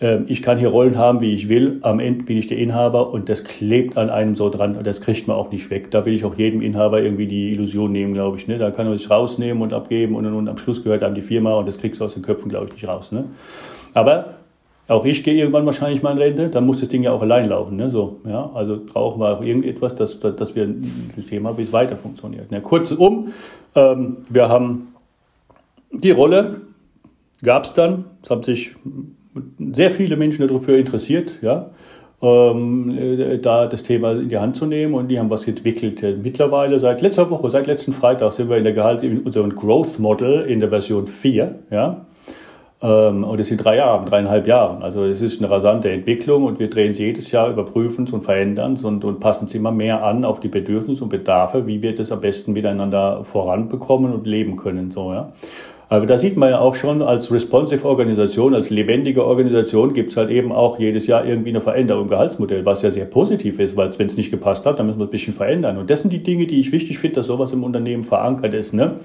äh, 0.00 0.18
ich 0.26 0.42
kann 0.42 0.58
hier 0.58 0.68
Rollen 0.68 0.96
haben, 0.96 1.20
wie 1.20 1.32
ich 1.32 1.48
will. 1.48 1.78
Am 1.82 2.00
Ende 2.00 2.24
bin 2.24 2.36
ich 2.36 2.46
der 2.46 2.58
Inhaber 2.58 3.12
und 3.12 3.28
das 3.28 3.44
klebt 3.44 3.96
an 3.96 4.10
einem 4.10 4.34
so 4.34 4.50
dran 4.50 4.76
und 4.76 4.86
das 4.86 5.00
kriegt 5.00 5.28
man 5.28 5.36
auch 5.36 5.50
nicht 5.50 5.70
weg. 5.70 5.90
Da 5.90 6.04
will 6.04 6.14
ich 6.14 6.24
auch 6.24 6.34
jedem 6.34 6.60
Inhaber 6.60 7.02
irgendwie 7.02 7.26
die 7.26 7.52
Illusion 7.52 7.92
nehmen, 7.92 8.14
glaube 8.14 8.36
ich. 8.36 8.46
Ne? 8.48 8.58
Da 8.58 8.70
kann 8.70 8.86
man 8.88 8.96
sich 8.96 9.08
rausnehmen 9.10 9.62
und 9.62 9.72
abgeben 9.72 10.14
und, 10.14 10.26
und, 10.26 10.34
und 10.34 10.48
am 10.48 10.58
Schluss 10.58 10.82
gehört 10.82 11.02
einem 11.02 11.14
die 11.14 11.22
Firma 11.22 11.54
und 11.54 11.66
das 11.66 11.78
kriegst 11.78 12.00
du 12.00 12.04
aus 12.04 12.14
den 12.14 12.22
Köpfen, 12.22 12.48
glaube 12.48 12.66
ich, 12.66 12.72
nicht 12.72 12.88
raus. 12.88 13.12
Ne? 13.12 13.24
Aber 13.94 14.36
auch 14.88 15.04
ich 15.04 15.24
gehe 15.24 15.34
irgendwann 15.34 15.66
wahrscheinlich 15.66 16.02
mal 16.02 16.12
in 16.12 16.18
Rente, 16.18 16.48
dann 16.48 16.64
muss 16.64 16.78
das 16.78 16.88
Ding 16.88 17.02
ja 17.02 17.12
auch 17.12 17.22
allein 17.22 17.48
laufen. 17.48 17.76
Ne? 17.76 17.90
So, 17.90 18.20
ja? 18.24 18.50
Also 18.54 18.80
brauchen 18.84 19.20
wir 19.20 19.36
auch 19.36 19.42
irgendetwas, 19.42 19.96
dass, 19.96 20.18
dass 20.20 20.54
wir 20.54 20.64
ein 20.64 21.12
System 21.16 21.46
haben, 21.46 21.58
wie 21.58 21.62
es 21.62 21.72
weiter 21.72 21.96
funktioniert. 21.96 22.50
Ne? 22.50 22.60
Kurzum, 22.60 23.32
ähm, 23.74 24.18
wir 24.28 24.48
haben 24.48 24.94
die 25.90 26.12
Rolle, 26.12 26.60
gab 27.42 27.64
es 27.64 27.74
dann, 27.74 28.04
es 28.22 28.30
haben 28.30 28.44
sich 28.44 28.74
sehr 29.72 29.90
viele 29.90 30.16
Menschen 30.16 30.46
dafür 30.46 30.78
interessiert, 30.78 31.32
ja, 31.42 31.70
ähm, 32.22 32.96
äh, 32.96 33.38
da 33.38 33.66
das 33.66 33.82
Thema 33.82 34.12
in 34.12 34.28
die 34.28 34.38
Hand 34.38 34.56
zu 34.56 34.66
nehmen 34.66 34.94
und 34.94 35.08
die 35.08 35.18
haben 35.18 35.28
was 35.30 35.46
entwickelt. 35.46 36.02
Mittlerweile, 36.22 36.80
seit 36.80 37.02
letzter 37.02 37.28
Woche, 37.28 37.50
seit 37.50 37.66
letzten 37.66 37.92
Freitag 37.92 38.32
sind 38.32 38.48
wir 38.48 38.56
in 38.56 38.64
der 38.64 38.72
Gehalt, 38.72 39.02
in 39.02 39.20
unserem 39.20 39.54
Growth 39.54 39.98
Model 39.98 40.42
in 40.42 40.60
der 40.60 40.70
Version 40.70 41.08
4, 41.08 41.58
ja. 41.70 42.05
Ähm, 42.86 43.24
und 43.24 43.40
das 43.40 43.48
sind 43.48 43.58
drei 43.58 43.76
Jahre, 43.76 44.04
dreieinhalb 44.04 44.46
Jahre. 44.46 44.82
Also 44.82 45.04
es 45.04 45.20
ist 45.20 45.40
eine 45.40 45.50
rasante 45.50 45.90
Entwicklung 45.90 46.44
und 46.44 46.60
wir 46.60 46.70
drehen 46.70 46.92
es 46.92 46.98
jedes 46.98 47.32
Jahr, 47.32 47.50
überprüfen 47.50 48.04
es 48.04 48.12
und 48.12 48.22
verändern 48.22 48.74
es 48.74 48.84
und, 48.84 49.04
und 49.04 49.18
passen 49.18 49.46
es 49.46 49.54
immer 49.54 49.72
mehr 49.72 50.04
an 50.04 50.24
auf 50.24 50.38
die 50.38 50.48
Bedürfnisse 50.48 51.02
und 51.02 51.10
Bedarfe, 51.10 51.66
wie 51.66 51.82
wir 51.82 51.96
das 51.96 52.12
am 52.12 52.20
besten 52.20 52.52
miteinander 52.52 53.24
voranbekommen 53.24 54.12
und 54.12 54.26
leben 54.26 54.56
können. 54.56 54.92
So, 54.92 55.12
ja. 55.12 55.32
Aber 55.88 56.04
da 56.06 56.18
sieht 56.18 56.36
man 56.36 56.50
ja 56.50 56.58
auch 56.58 56.74
schon, 56.74 57.00
als 57.00 57.30
responsive 57.30 57.86
Organisation, 57.86 58.54
als 58.56 58.70
lebendige 58.70 59.24
Organisation 59.24 59.92
gibt 59.92 60.10
es 60.10 60.16
halt 60.16 60.30
eben 60.30 60.50
auch 60.50 60.80
jedes 60.80 61.06
Jahr 61.06 61.24
irgendwie 61.24 61.50
eine 61.50 61.60
Veränderung 61.60 62.04
im 62.04 62.08
Gehaltsmodell, 62.08 62.64
was 62.64 62.82
ja 62.82 62.90
sehr 62.90 63.04
positiv 63.04 63.60
ist, 63.60 63.76
weil 63.76 63.96
wenn 63.96 64.08
es 64.08 64.16
nicht 64.16 64.32
gepasst 64.32 64.66
hat, 64.66 64.80
dann 64.80 64.86
müssen 64.86 64.98
wir 64.98 65.06
ein 65.06 65.10
bisschen 65.10 65.34
verändern. 65.34 65.78
Und 65.78 65.88
das 65.88 66.02
sind 66.02 66.12
die 66.12 66.24
Dinge, 66.24 66.48
die 66.48 66.58
ich 66.58 66.72
wichtig 66.72 66.98
finde, 66.98 67.16
dass 67.16 67.26
sowas 67.26 67.52
im 67.52 67.62
Unternehmen 67.62 68.02
verankert 68.02 68.52
ist. 68.52 68.74
Ne? 68.74 68.96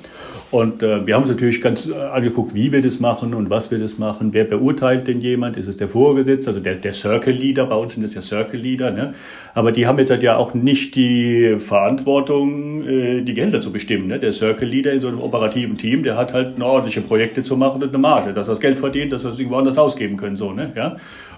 Und 0.49 0.81
äh, 0.81 1.05
wir 1.05 1.13
haben 1.13 1.21
uns 1.21 1.31
natürlich 1.31 1.61
ganz 1.61 1.87
äh, 1.87 1.93
angeguckt, 1.93 2.55
wie 2.55 2.71
wir 2.71 2.81
das 2.81 2.99
machen 2.99 3.35
und 3.35 3.51
was 3.51 3.69
wir 3.69 3.77
das 3.77 3.99
machen. 3.99 4.33
Wer 4.33 4.45
beurteilt 4.45 5.07
denn 5.07 5.21
jemand? 5.21 5.57
Ist 5.57 5.67
es 5.67 5.77
der 5.77 5.87
Vorgesetzte, 5.87 6.49
also 6.49 6.61
der, 6.61 6.75
der 6.75 6.93
Circle 6.93 7.33
Leader? 7.33 7.67
Bei 7.67 7.75
uns 7.75 7.93
sind 7.93 8.03
es 8.03 8.15
ja 8.15 8.21
Circle 8.21 8.59
Leader. 8.59 8.89
Ne? 8.89 9.13
Aber 9.53 9.71
die 9.71 9.85
haben 9.85 9.99
jetzt 9.99 10.09
halt 10.09 10.23
ja 10.23 10.35
auch 10.35 10.55
nicht 10.55 10.95
die 10.95 11.57
Verantwortung, 11.59 12.87
äh, 12.87 13.21
die 13.21 13.35
Gelder 13.35 13.61
zu 13.61 13.71
bestimmen. 13.71 14.07
Ne? 14.07 14.17
Der 14.17 14.33
Circle 14.33 14.67
Leader 14.67 14.91
in 14.93 14.99
so 14.99 15.09
einem 15.09 15.21
operativen 15.21 15.77
Team, 15.77 16.01
der 16.01 16.17
hat 16.17 16.33
halt 16.33 16.57
noch 16.57 16.70
ordentliche 16.71 17.01
Projekte 17.01 17.43
zu 17.43 17.57
machen 17.57 17.83
und 17.83 17.89
eine 17.89 17.97
Marge, 17.97 18.33
dass 18.33 18.47
er 18.47 18.53
das 18.53 18.59
Geld 18.59 18.79
verdient, 18.79 19.13
dass 19.13 19.23
wir 19.23 19.31
es 19.31 19.37
irgendwo 19.39 19.57
anders 19.57 19.77
ausgeben 19.77 20.17
können. 20.17 20.37
So, 20.37 20.51
ne? 20.51 20.71
ja? 20.75 20.95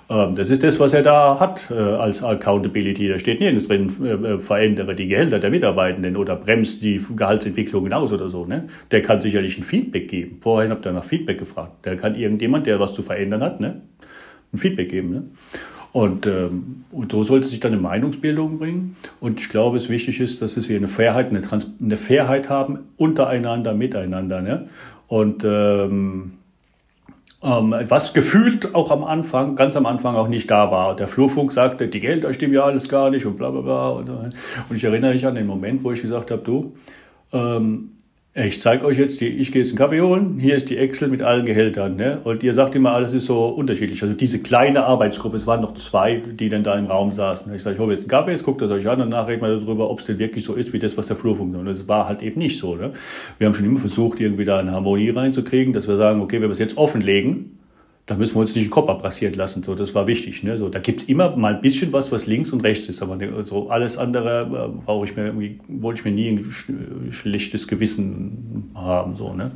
Ähm, 0.10 0.36
das 0.36 0.50
ist 0.50 0.64
das, 0.64 0.80
was 0.80 0.94
er 0.94 1.04
da 1.04 1.40
hat 1.40 1.70
äh, 1.72 1.74
als 1.76 2.24
Accountability. 2.24 3.08
Da 3.08 3.20
steht 3.20 3.40
nirgends 3.40 3.68
drin, 3.68 3.94
äh, 4.04 4.10
äh, 4.12 4.40
verändere 4.40 4.96
die 4.96 5.08
Gehälter 5.08 5.40
der 5.40 5.50
Mitarbeitenden 5.50 6.18
oder 6.18 6.36
bremst 6.36 6.82
die 6.82 7.04
Gehaltsentwicklung 7.16 7.92
aus 7.94 8.12
oder 8.12 8.30
so. 8.30 8.46
Ne? 8.46 8.68
Der 8.92 9.02
kann 9.02 9.22
sicherlich 9.22 9.58
ein 9.58 9.64
Feedback 9.64 10.08
geben. 10.10 10.38
Vorhin 10.42 10.72
habt 10.72 10.86
ihr 10.86 10.92
nach 10.92 11.06
Feedback 11.06 11.40
gefragt. 11.40 11.86
Der 11.86 11.96
kann 11.96 12.16
irgendjemand, 12.16 12.68
der 12.68 12.80
was 12.80 12.94
zu 12.94 13.02
verändern 13.02 13.42
hat, 13.42 13.60
ne? 13.60 13.82
ein 14.54 14.58
Feedback 14.58 14.90
geben. 14.90 15.12
Ne? 15.12 15.24
Und, 15.94 16.26
ähm, 16.26 16.86
und 16.92 17.12
so 17.12 17.24
sollte 17.24 17.48
sich 17.48 17.60
dann 17.60 17.72
eine 17.72 17.82
Meinungsbildung 17.82 18.58
bringen. 18.58 18.96
Und 19.20 19.40
ich 19.40 19.50
glaube, 19.50 19.78
es 19.78 19.90
wichtig 19.90 20.20
ist, 20.20 20.42
dass 20.42 20.68
wir 20.68 20.76
eine 20.76 20.88
Fairheit, 20.88 21.30
eine, 21.30 21.42
Trans 21.42 21.72
eine 21.80 21.98
Fairheit 21.98 22.50
haben 22.50 22.80
untereinander, 22.98 23.76
miteinander. 23.76 24.42
Ne? 24.42 24.70
Und 25.14 25.44
ähm, 25.44 26.40
ähm, 27.44 27.76
was 27.88 28.16
gefühlt 28.16 28.74
auch 28.74 28.90
am 28.90 29.04
Anfang, 29.04 29.56
ganz 29.56 29.76
am 29.76 29.86
Anfang 29.86 30.16
auch 30.16 30.28
nicht 30.28 30.50
da 30.50 30.72
war. 30.72 30.96
Der 30.96 31.08
Flurfunk 31.08 31.54
sagte, 31.54 31.88
die 31.88 32.00
Gelder 32.00 32.34
stimmen 32.34 32.56
ja 32.56 32.64
alles 32.64 32.90
gar 32.90 33.12
nicht 33.12 33.28
und 33.28 33.38
bla 33.38 33.52
bla 33.52 33.62
bla. 33.62 33.90
Und, 33.90 34.10
und 34.10 34.76
ich 34.76 34.84
erinnere 34.84 35.14
mich 35.14 35.28
an 35.28 35.36
den 35.36 35.46
Moment, 35.46 35.84
wo 35.84 35.92
ich 35.92 36.02
gesagt 36.02 36.32
habe, 36.32 36.42
du, 36.42 36.74
ähm, 37.32 37.92
ich 38.36 38.62
zeige 38.62 38.86
euch 38.86 38.98
jetzt, 38.98 39.22
die, 39.22 39.28
ich 39.28 39.52
gehe 39.52 39.62
jetzt 39.62 39.70
einen 39.70 39.78
Kaffee 39.78 40.02
holen, 40.02 40.40
hier 40.40 40.56
ist 40.56 40.68
die 40.68 40.78
Excel 40.78 41.08
mit 41.08 41.22
allen 41.22 41.46
Gehältern. 41.46 41.96
Ne? 41.96 42.20
Und 42.24 42.42
ihr 42.42 42.56
sagt 42.56 42.74
immer, 42.74 42.92
alles 42.92 43.14
ist 43.14 43.28
so 43.28 43.46
unterschiedlich. 43.50 44.02
Also 44.02 44.16
diese 44.16 44.40
kleine 44.40 44.86
Arbeitsgruppe, 44.86 45.38
es 45.38 45.46
waren 45.46 45.62
noch 45.62 45.76
zwei, 45.76 46.16
die 46.16 46.50
dann 46.50 46.64
da 46.64 46.76
im 46.76 46.88
Raum 46.88 47.12
saßen. 47.12 47.54
Ich 47.54 47.62
sage, 47.62 47.76
ich 47.76 47.80
hole 47.80 47.94
jetzt 47.94 48.02
einen 48.02 48.10
Kaffee, 48.10 48.32
jetzt 48.32 48.44
guckt 48.44 48.62
das 48.62 48.72
euch 48.72 48.90
an 48.90 49.02
und 49.02 49.10
nachher 49.10 49.34
reden 49.34 49.44
wir 49.44 49.60
darüber, 49.60 49.88
ob 49.92 50.00
es 50.00 50.08
denn 50.08 50.18
wirklich 50.18 50.44
so 50.46 50.56
ist, 50.56 50.74
wie 50.74 50.80
das, 50.80 50.98
was 50.98 51.06
der 51.06 51.16
Flur 51.16 51.36
funktioniert. 51.36 51.70
Und 51.70 51.80
das 51.80 51.88
war 51.88 52.08
halt 52.08 52.24
eben 52.24 52.40
nicht 52.40 52.58
so. 52.58 52.76
Ne? 52.76 52.94
Wir 53.38 53.46
haben 53.46 53.54
schon 53.54 53.66
immer 53.66 53.80
versucht, 53.80 54.20
irgendwie 54.20 54.46
da 54.46 54.58
eine 54.58 54.72
Harmonie 54.72 55.12
reinzukriegen, 55.12 55.72
dass 55.72 55.88
wir 55.88 55.98
sagen, 55.98 56.20
okay, 56.20 56.38
wenn 56.38 56.50
wir 56.50 56.54
es 56.54 56.60
jetzt 56.60 56.78
offenlegen, 56.78 57.60
da 58.06 58.16
müssen 58.16 58.36
wir 58.36 58.42
uns 58.42 58.54
nicht 58.54 58.66
den 58.66 58.72
Kopf 58.72 58.90
abrasiert 58.90 59.36
lassen. 59.36 59.64
So, 59.64 59.76
das 59.76 59.96
war 59.96 60.08
wichtig. 60.08 60.44
Ne? 60.44 60.58
So, 60.58 60.68
da 60.68 60.80
gibt's 60.80 61.06
immer 61.06 61.36
mal 61.38 61.56
ein 61.56 61.62
bisschen 61.62 61.94
was, 61.94 62.12
was 62.12 62.26
links 62.26 62.52
und 62.52 62.62
rechts 62.62 62.90
ist, 62.90 63.02
aber 63.02 63.16
ne, 63.16 63.44
so 63.44 63.70
alles 63.70 63.98
andere 63.98 64.42
äh, 64.42 64.86
brauche 64.86 65.06
ich 65.06 65.16
mir 65.16 65.34
wollte 65.70 66.00
ich 66.00 66.06
mir 66.06 66.12
nie 66.12 66.30
ein 66.30 67.12
schlechtes 67.12 67.68
Gewissen 67.68 68.72
haben. 68.76 69.16
So, 69.16 69.34
ne? 69.34 69.52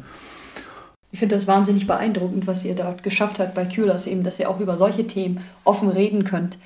Ich 1.12 1.20
finde 1.20 1.36
das 1.36 1.48
wahnsinnig 1.48 1.88
beeindruckend, 1.88 2.48
was 2.48 2.64
ihr 2.64 2.76
dort 2.76 3.04
geschafft 3.04 3.40
habt 3.40 3.54
bei 3.54 3.66
Kühlers, 3.66 4.08
eben, 4.08 4.24
dass 4.24 4.40
ihr 4.40 4.50
auch 4.50 4.60
über 4.60 4.78
solche 4.78 5.08
Themen 5.08 5.42
offen 5.64 5.90
reden 5.90 6.24
könnt. 6.24 6.58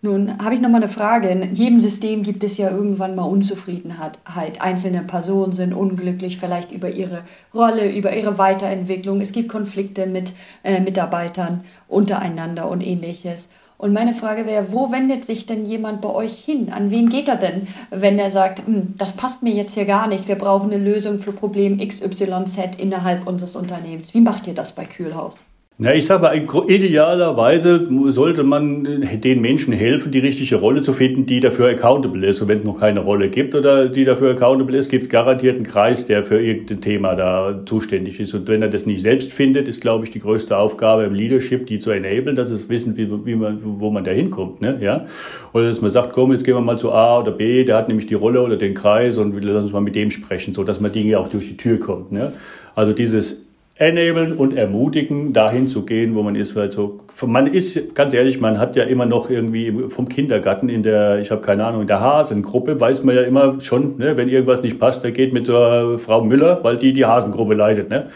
Nun 0.00 0.38
habe 0.38 0.54
ich 0.54 0.60
noch 0.60 0.68
mal 0.68 0.76
eine 0.76 0.88
Frage. 0.88 1.28
In 1.28 1.54
jedem 1.56 1.80
System 1.80 2.22
gibt 2.22 2.44
es 2.44 2.56
ja 2.56 2.70
irgendwann 2.70 3.16
mal 3.16 3.24
Unzufriedenheit. 3.24 4.20
Einzelne 4.60 5.02
Personen 5.02 5.52
sind 5.52 5.74
unglücklich, 5.74 6.38
vielleicht 6.38 6.70
über 6.70 6.88
ihre 6.88 7.24
Rolle, 7.52 7.90
über 7.90 8.14
ihre 8.14 8.38
Weiterentwicklung. 8.38 9.20
Es 9.20 9.32
gibt 9.32 9.48
Konflikte 9.48 10.06
mit 10.06 10.34
äh, 10.62 10.78
Mitarbeitern 10.78 11.64
untereinander 11.88 12.70
und 12.70 12.86
ähnliches. 12.86 13.48
Und 13.76 13.92
meine 13.92 14.14
Frage 14.14 14.46
wäre, 14.46 14.72
wo 14.72 14.92
wendet 14.92 15.24
sich 15.24 15.46
denn 15.46 15.66
jemand 15.66 16.00
bei 16.00 16.10
euch 16.10 16.36
hin? 16.36 16.72
An 16.72 16.92
wen 16.92 17.08
geht 17.08 17.26
er 17.26 17.36
denn, 17.36 17.66
wenn 17.90 18.20
er 18.20 18.30
sagt, 18.30 18.64
hm, 18.66 18.94
das 18.98 19.14
passt 19.14 19.42
mir 19.42 19.54
jetzt 19.54 19.74
hier 19.74 19.84
gar 19.84 20.06
nicht, 20.06 20.28
wir 20.28 20.38
brauchen 20.38 20.72
eine 20.72 20.82
Lösung 20.82 21.18
für 21.18 21.32
Problem 21.32 21.78
XYZ 21.78 22.76
innerhalb 22.76 23.26
unseres 23.26 23.56
Unternehmens? 23.56 24.14
Wie 24.14 24.20
macht 24.20 24.46
ihr 24.46 24.54
das 24.54 24.72
bei 24.72 24.84
Kühlhaus? 24.84 25.44
Na, 25.80 25.94
ich 25.94 26.06
sage 26.06 26.22
mal, 26.22 26.36
idealerweise 26.68 27.86
sollte 28.10 28.42
man 28.42 28.82
den 28.82 29.40
Menschen 29.40 29.72
helfen, 29.72 30.10
die 30.10 30.18
richtige 30.18 30.56
Rolle 30.56 30.82
zu 30.82 30.92
finden, 30.92 31.24
die 31.24 31.38
dafür 31.38 31.68
accountable 31.68 32.26
ist. 32.26 32.42
Und 32.42 32.48
wenn 32.48 32.58
es 32.58 32.64
noch 32.64 32.80
keine 32.80 32.98
Rolle 32.98 33.28
gibt 33.28 33.54
oder 33.54 33.88
die 33.88 34.04
dafür 34.04 34.32
accountable 34.32 34.76
ist, 34.76 34.88
gibt 34.88 35.04
es 35.04 35.08
garantiert 35.08 35.54
einen 35.54 35.64
Kreis, 35.64 36.08
der 36.08 36.24
für 36.24 36.42
irgendein 36.42 36.80
Thema 36.80 37.14
da 37.14 37.60
zuständig 37.64 38.18
ist. 38.18 38.34
Und 38.34 38.48
wenn 38.48 38.60
er 38.60 38.70
das 38.70 38.86
nicht 38.86 39.02
selbst 39.02 39.32
findet, 39.32 39.68
ist, 39.68 39.80
glaube 39.80 40.04
ich, 40.04 40.10
die 40.10 40.18
größte 40.18 40.56
Aufgabe 40.56 41.04
im 41.04 41.14
Leadership, 41.14 41.68
die 41.68 41.78
zu 41.78 41.92
enablen, 41.92 42.34
dass 42.34 42.50
es 42.50 42.68
wissen, 42.68 42.96
wie, 42.96 43.08
wie 43.24 43.36
man, 43.36 43.60
wo 43.62 43.92
man 43.92 44.02
da 44.02 44.10
hinkommt. 44.10 44.60
Ne? 44.60 44.78
Ja? 44.80 45.06
Oder 45.52 45.68
dass 45.68 45.80
man 45.80 45.92
sagt, 45.92 46.12
komm, 46.12 46.32
jetzt 46.32 46.42
gehen 46.42 46.56
wir 46.56 46.60
mal 46.60 46.80
zu 46.80 46.90
A 46.90 47.20
oder 47.20 47.30
B, 47.30 47.62
der 47.62 47.76
hat 47.76 47.86
nämlich 47.86 48.08
die 48.08 48.14
Rolle 48.14 48.42
oder 48.42 48.56
den 48.56 48.74
Kreis 48.74 49.16
und 49.16 49.32
lass 49.44 49.62
uns 49.62 49.72
mal 49.72 49.78
mit 49.78 49.94
dem 49.94 50.10
sprechen, 50.10 50.54
so 50.54 50.64
dass 50.64 50.80
man 50.80 50.90
Dinge 50.90 51.20
auch 51.20 51.28
durch 51.28 51.46
die 51.46 51.56
Tür 51.56 51.78
kommt. 51.78 52.10
Ne? 52.10 52.32
Also 52.74 52.92
dieses 52.92 53.47
enablen 53.78 54.32
und 54.32 54.56
ermutigen, 54.56 55.32
dahin 55.32 55.68
zu 55.68 55.84
gehen, 55.84 56.14
wo 56.16 56.22
man 56.22 56.34
ist. 56.34 56.56
Weil 56.56 56.72
so, 56.72 56.98
man 57.24 57.46
ist, 57.46 57.94
ganz 57.94 58.12
ehrlich, 58.12 58.40
man 58.40 58.58
hat 58.58 58.74
ja 58.74 58.84
immer 58.84 59.06
noch 59.06 59.30
irgendwie 59.30 59.88
vom 59.88 60.08
Kindergarten 60.08 60.68
in 60.68 60.82
der, 60.82 61.20
ich 61.20 61.30
habe 61.30 61.42
keine 61.42 61.64
Ahnung, 61.64 61.82
in 61.82 61.86
der 61.86 62.00
Hasengruppe 62.00 62.80
weiß 62.80 63.04
man 63.04 63.14
ja 63.14 63.22
immer 63.22 63.60
schon, 63.60 63.96
ne, 63.98 64.16
wenn 64.16 64.28
irgendwas 64.28 64.62
nicht 64.62 64.80
passt, 64.80 65.04
wer 65.04 65.12
geht 65.12 65.32
mit 65.32 65.46
zur 65.46 65.98
Frau 66.00 66.24
Müller, 66.24 66.58
weil 66.62 66.76
die 66.76 66.92
die 66.92 67.06
Hasengruppe 67.06 67.54
leitet. 67.54 67.88
Ne? 67.88 68.08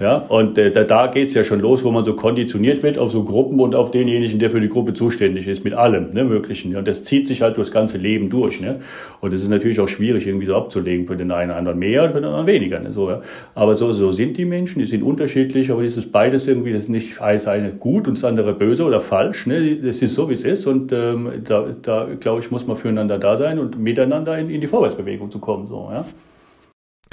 Ja, 0.00 0.16
und 0.16 0.58
äh, 0.58 0.72
da, 0.72 0.82
da 0.82 1.06
geht 1.06 1.28
es 1.28 1.34
ja 1.34 1.44
schon 1.44 1.60
los, 1.60 1.84
wo 1.84 1.92
man 1.92 2.04
so 2.04 2.16
konditioniert 2.16 2.82
wird 2.82 2.98
auf 2.98 3.12
so 3.12 3.22
Gruppen 3.22 3.60
und 3.60 3.76
auf 3.76 3.92
denjenigen, 3.92 4.40
der 4.40 4.50
für 4.50 4.60
die 4.60 4.68
Gruppe 4.68 4.92
zuständig 4.92 5.46
ist, 5.46 5.62
mit 5.62 5.72
allem 5.72 6.12
ne, 6.12 6.24
Möglichen. 6.24 6.72
Ja, 6.72 6.80
und 6.80 6.88
das 6.88 7.04
zieht 7.04 7.28
sich 7.28 7.42
halt 7.42 7.56
durchs 7.56 7.70
ganze 7.70 7.96
Leben 7.98 8.28
durch. 8.28 8.60
Ne? 8.60 8.80
Und 9.20 9.32
das 9.32 9.40
ist 9.40 9.48
natürlich 9.48 9.78
auch 9.78 9.86
schwierig, 9.86 10.26
irgendwie 10.26 10.46
so 10.46 10.56
abzulegen. 10.56 11.06
Für 11.06 11.16
den 11.16 11.30
einen 11.30 11.52
anderen 11.52 11.78
mehr 11.78 12.02
und 12.02 12.10
für 12.10 12.16
den 12.16 12.24
anderen 12.24 12.48
weniger. 12.48 12.80
Ne? 12.80 12.92
So, 12.92 13.08
ja. 13.08 13.22
Aber 13.54 13.76
so, 13.76 13.92
so 13.92 14.10
sind 14.10 14.36
die 14.36 14.44
Menschen, 14.44 14.80
die 14.80 14.86
sind 14.86 15.04
unterschiedlich, 15.04 15.70
aber 15.70 15.84
ist 15.84 16.10
beides 16.10 16.48
irgendwie, 16.48 16.72
das 16.72 16.82
ist 16.82 16.88
nicht 16.88 17.20
das 17.20 17.46
eine 17.46 17.70
gut 17.72 18.08
und 18.08 18.18
das 18.18 18.24
andere 18.24 18.52
böse 18.52 18.82
oder 18.82 18.98
falsch. 18.98 19.46
Ne? 19.46 19.76
Das 19.76 20.02
ist 20.02 20.16
so, 20.16 20.28
wie 20.28 20.34
es 20.34 20.44
ist. 20.44 20.66
Und 20.66 20.90
ähm, 20.90 21.28
da, 21.44 21.66
da 21.82 22.08
glaube 22.18 22.40
ich, 22.40 22.50
muss 22.50 22.66
man 22.66 22.76
füreinander 22.76 23.18
da 23.18 23.36
sein 23.36 23.60
und 23.60 23.78
miteinander 23.78 24.36
in, 24.38 24.50
in 24.50 24.60
die 24.60 24.66
Vorwärtsbewegung 24.66 25.30
zu 25.30 25.38
kommen. 25.38 25.68
So, 25.68 25.88
ja. 25.92 26.04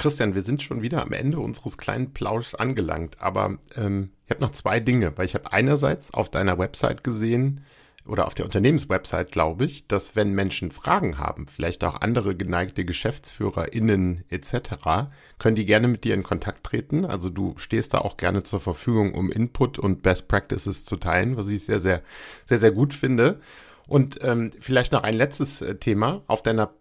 Christian, 0.02 0.34
wir 0.34 0.42
sind 0.42 0.64
schon 0.64 0.82
wieder 0.82 1.00
am 1.00 1.12
Ende 1.12 1.38
unseres 1.38 1.78
kleinen 1.78 2.12
Plauschs 2.12 2.56
angelangt, 2.56 3.20
aber 3.20 3.58
ähm, 3.76 4.10
ich 4.24 4.32
habe 4.32 4.40
noch 4.40 4.50
zwei 4.50 4.80
Dinge, 4.80 5.16
weil 5.16 5.26
ich 5.26 5.34
habe 5.36 5.52
einerseits 5.52 6.12
auf 6.12 6.28
deiner 6.28 6.58
Website 6.58 7.04
gesehen 7.04 7.64
oder 8.04 8.26
auf 8.26 8.34
der 8.34 8.44
Unternehmenswebsite, 8.44 9.26
glaube 9.26 9.64
ich, 9.64 9.86
dass 9.86 10.16
wenn 10.16 10.32
Menschen 10.32 10.72
Fragen 10.72 11.18
haben, 11.18 11.46
vielleicht 11.46 11.84
auch 11.84 12.00
andere 12.00 12.34
geneigte 12.34 12.84
GeschäftsführerInnen 12.84 14.24
etc., 14.28 15.06
können 15.38 15.54
die 15.54 15.66
gerne 15.66 15.86
mit 15.86 16.02
dir 16.02 16.14
in 16.14 16.24
Kontakt 16.24 16.64
treten. 16.64 17.04
Also 17.04 17.30
du 17.30 17.54
stehst 17.56 17.94
da 17.94 17.98
auch 17.98 18.16
gerne 18.16 18.42
zur 18.42 18.58
Verfügung, 18.58 19.14
um 19.14 19.30
Input 19.30 19.78
und 19.78 20.02
Best 20.02 20.26
Practices 20.26 20.84
zu 20.84 20.96
teilen, 20.96 21.36
was 21.36 21.46
ich 21.46 21.64
sehr, 21.64 21.78
sehr, 21.78 22.02
sehr, 22.44 22.58
sehr 22.58 22.72
gut 22.72 22.92
finde. 22.92 23.38
Und 23.86 24.18
ähm, 24.22 24.50
vielleicht 24.58 24.90
noch 24.90 25.04
ein 25.04 25.14
letztes 25.14 25.62
äh, 25.62 25.76
Thema. 25.76 26.22
Auf 26.26 26.42
deiner 26.42 26.72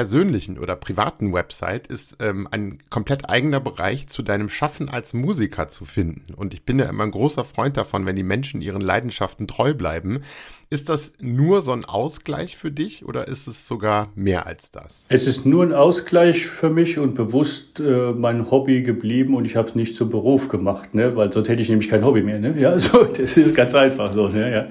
persönlichen 0.00 0.58
oder 0.58 0.76
privaten 0.76 1.34
Website 1.34 1.86
ist 1.86 2.16
ähm, 2.20 2.48
ein 2.50 2.78
komplett 2.88 3.28
eigener 3.28 3.60
Bereich 3.60 4.08
zu 4.08 4.22
deinem 4.22 4.48
Schaffen 4.48 4.88
als 4.88 5.12
Musiker 5.12 5.68
zu 5.68 5.84
finden. 5.84 6.32
Und 6.32 6.54
ich 6.54 6.64
bin 6.64 6.78
ja 6.78 6.86
immer 6.86 7.02
ein 7.02 7.10
großer 7.10 7.44
Freund 7.44 7.76
davon, 7.76 8.06
wenn 8.06 8.16
die 8.16 8.22
Menschen 8.22 8.62
ihren 8.62 8.80
Leidenschaften 8.80 9.46
treu 9.46 9.74
bleiben. 9.74 10.22
Ist 10.70 10.88
das 10.88 11.12
nur 11.20 11.60
so 11.60 11.72
ein 11.72 11.84
Ausgleich 11.84 12.56
für 12.56 12.70
dich 12.70 13.04
oder 13.04 13.28
ist 13.28 13.46
es 13.46 13.66
sogar 13.66 14.10
mehr 14.14 14.46
als 14.46 14.70
das? 14.70 15.04
Es 15.10 15.26
ist 15.26 15.44
nur 15.44 15.64
ein 15.64 15.74
Ausgleich 15.74 16.46
für 16.46 16.70
mich 16.70 16.96
und 16.96 17.14
bewusst 17.14 17.78
äh, 17.78 18.12
mein 18.12 18.50
Hobby 18.50 18.82
geblieben 18.82 19.34
und 19.34 19.44
ich 19.44 19.56
habe 19.56 19.68
es 19.68 19.74
nicht 19.74 19.96
zum 19.96 20.08
Beruf 20.08 20.48
gemacht, 20.48 20.94
ne? 20.94 21.14
weil 21.14 21.30
sonst 21.30 21.50
hätte 21.50 21.60
ich 21.60 21.68
nämlich 21.68 21.90
kein 21.90 22.06
Hobby 22.06 22.22
mehr. 22.22 22.38
Ne? 22.38 22.54
Ja, 22.58 22.78
so, 22.78 23.04
das 23.04 23.36
ist 23.36 23.54
ganz 23.54 23.74
einfach 23.74 24.14
so. 24.14 24.28
Ne? 24.28 24.50
Ja. 24.50 24.68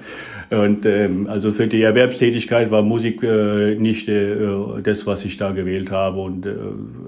Und 0.50 0.84
ähm, 0.84 1.28
also 1.28 1.52
für 1.52 1.68
die 1.68 1.80
Erwerbstätigkeit 1.80 2.72
war 2.72 2.82
Musik 2.82 3.22
äh, 3.22 3.76
nicht 3.76 4.08
äh, 4.08 4.34
das, 4.82 5.06
was 5.06 5.24
ich 5.24 5.36
da 5.36 5.52
gewählt 5.52 5.92
habe. 5.92 6.20
Und 6.20 6.44
äh, 6.44 6.54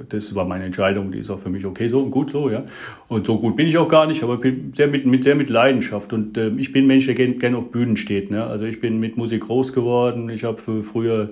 das 0.09 0.33
war 0.37 0.45
meine 0.45 0.65
Entscheidung. 0.65 1.11
Die 1.11 1.19
ist 1.19 1.29
auch 1.29 1.41
für 1.41 1.51
mich 1.51 1.67
okay 1.67 1.89
so 1.89 2.01
und 2.01 2.13
gut 2.13 2.31
so, 2.31 2.49
ja. 2.49 2.63
Und 3.09 3.27
so 3.27 3.39
gut 3.41 3.57
bin 3.57 3.67
ich 3.67 3.77
auch 3.79 3.89
gar 3.89 4.07
nicht, 4.07 4.23
aber 4.23 4.37
bin 4.37 4.73
sehr 4.77 4.87
mit, 4.87 5.07
mit 5.07 5.25
sehr 5.25 5.35
mit 5.35 5.51
Leidenschaft. 5.51 6.13
Und 6.13 6.39
äh, 6.39 6.53
ich 6.57 6.73
bin 6.73 6.87
Mensch, 6.87 7.07
der 7.07 7.17
gerne 7.17 7.35
gern 7.35 7.57
auf 7.57 7.73
Bühnen 7.73 7.97
steht. 7.97 8.31
Ne? 8.31 8.45
Also 8.45 8.65
ich 8.65 8.81
bin 8.81 9.01
mit 9.01 9.17
Musik 9.17 9.43
groß 9.43 9.73
geworden. 9.73 10.31
Ich 10.31 10.45
habe 10.45 10.61
früher 10.61 11.27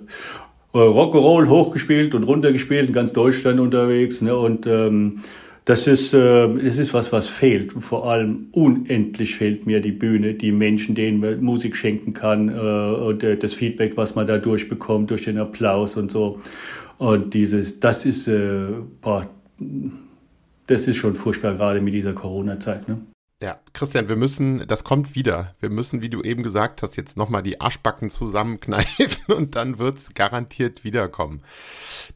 äh, 0.75 0.79
Rock'n'Roll 0.79 1.49
hochgespielt 1.49 2.17
und 2.17 2.25
runtergespielt, 2.25 2.89
in 2.89 2.93
ganz 2.93 3.13
Deutschland 3.13 3.61
unterwegs. 3.61 4.21
Ne? 4.21 4.37
Und 4.37 4.67
ähm, 4.67 5.21
das 5.71 5.87
ist, 5.87 6.13
äh, 6.15 6.49
das 6.49 6.79
ist 6.79 6.93
was, 6.95 7.13
was 7.13 7.29
fehlt. 7.29 7.73
Vor 7.73 8.11
allem 8.11 8.49
unendlich 8.51 9.37
fehlt 9.37 9.67
mir 9.67 9.81
die 9.81 9.93
Bühne, 9.93 10.35
die 10.35 10.51
Menschen, 10.51 10.97
denen 10.97 11.21
man 11.21 11.41
Musik 11.41 11.77
schenken 11.77 12.13
kann 12.13 12.49
äh, 12.49 12.53
und 12.53 13.23
äh, 13.23 13.37
das 13.37 13.55
Feedback, 13.55 13.97
was 13.97 14.17
man 14.17 14.27
dadurch 14.27 14.69
bekommt, 14.69 15.13
durch 15.13 15.23
den 15.23 15.39
Applaus 15.39 15.97
und 15.97 16.11
so. 16.11 16.41
Und 16.99 17.35
dieses, 17.35 17.79
das 17.79 18.05
ist, 18.05 18.29
boah, 19.01 19.27
das 20.67 20.87
ist 20.87 20.97
schon 20.97 21.15
furchtbar, 21.15 21.55
gerade 21.55 21.81
mit 21.81 21.95
dieser 21.95 22.13
Corona-Zeit. 22.13 22.89
Ne? 22.89 22.99
Ja, 23.43 23.59
Christian, 23.73 24.11
wir 24.11 24.17
müssen, 24.17 24.67
das 24.69 24.85
kommt 24.85 25.15
wieder. 25.15 25.55
Wir 25.61 25.71
müssen, 25.71 26.03
wie 26.03 26.11
du 26.11 26.21
eben 26.21 26.43
gesagt 26.43 26.83
hast, 26.83 26.99
jetzt 26.99 27.17
nochmal 27.17 27.43
die 27.43 27.59
Arschbacken 27.59 28.11
zusammenkneifen 28.11 29.35
und 29.35 29.57
dann 29.57 29.79
wird's 29.79 30.13
garantiert 30.13 30.85
wiederkommen. 30.85 31.43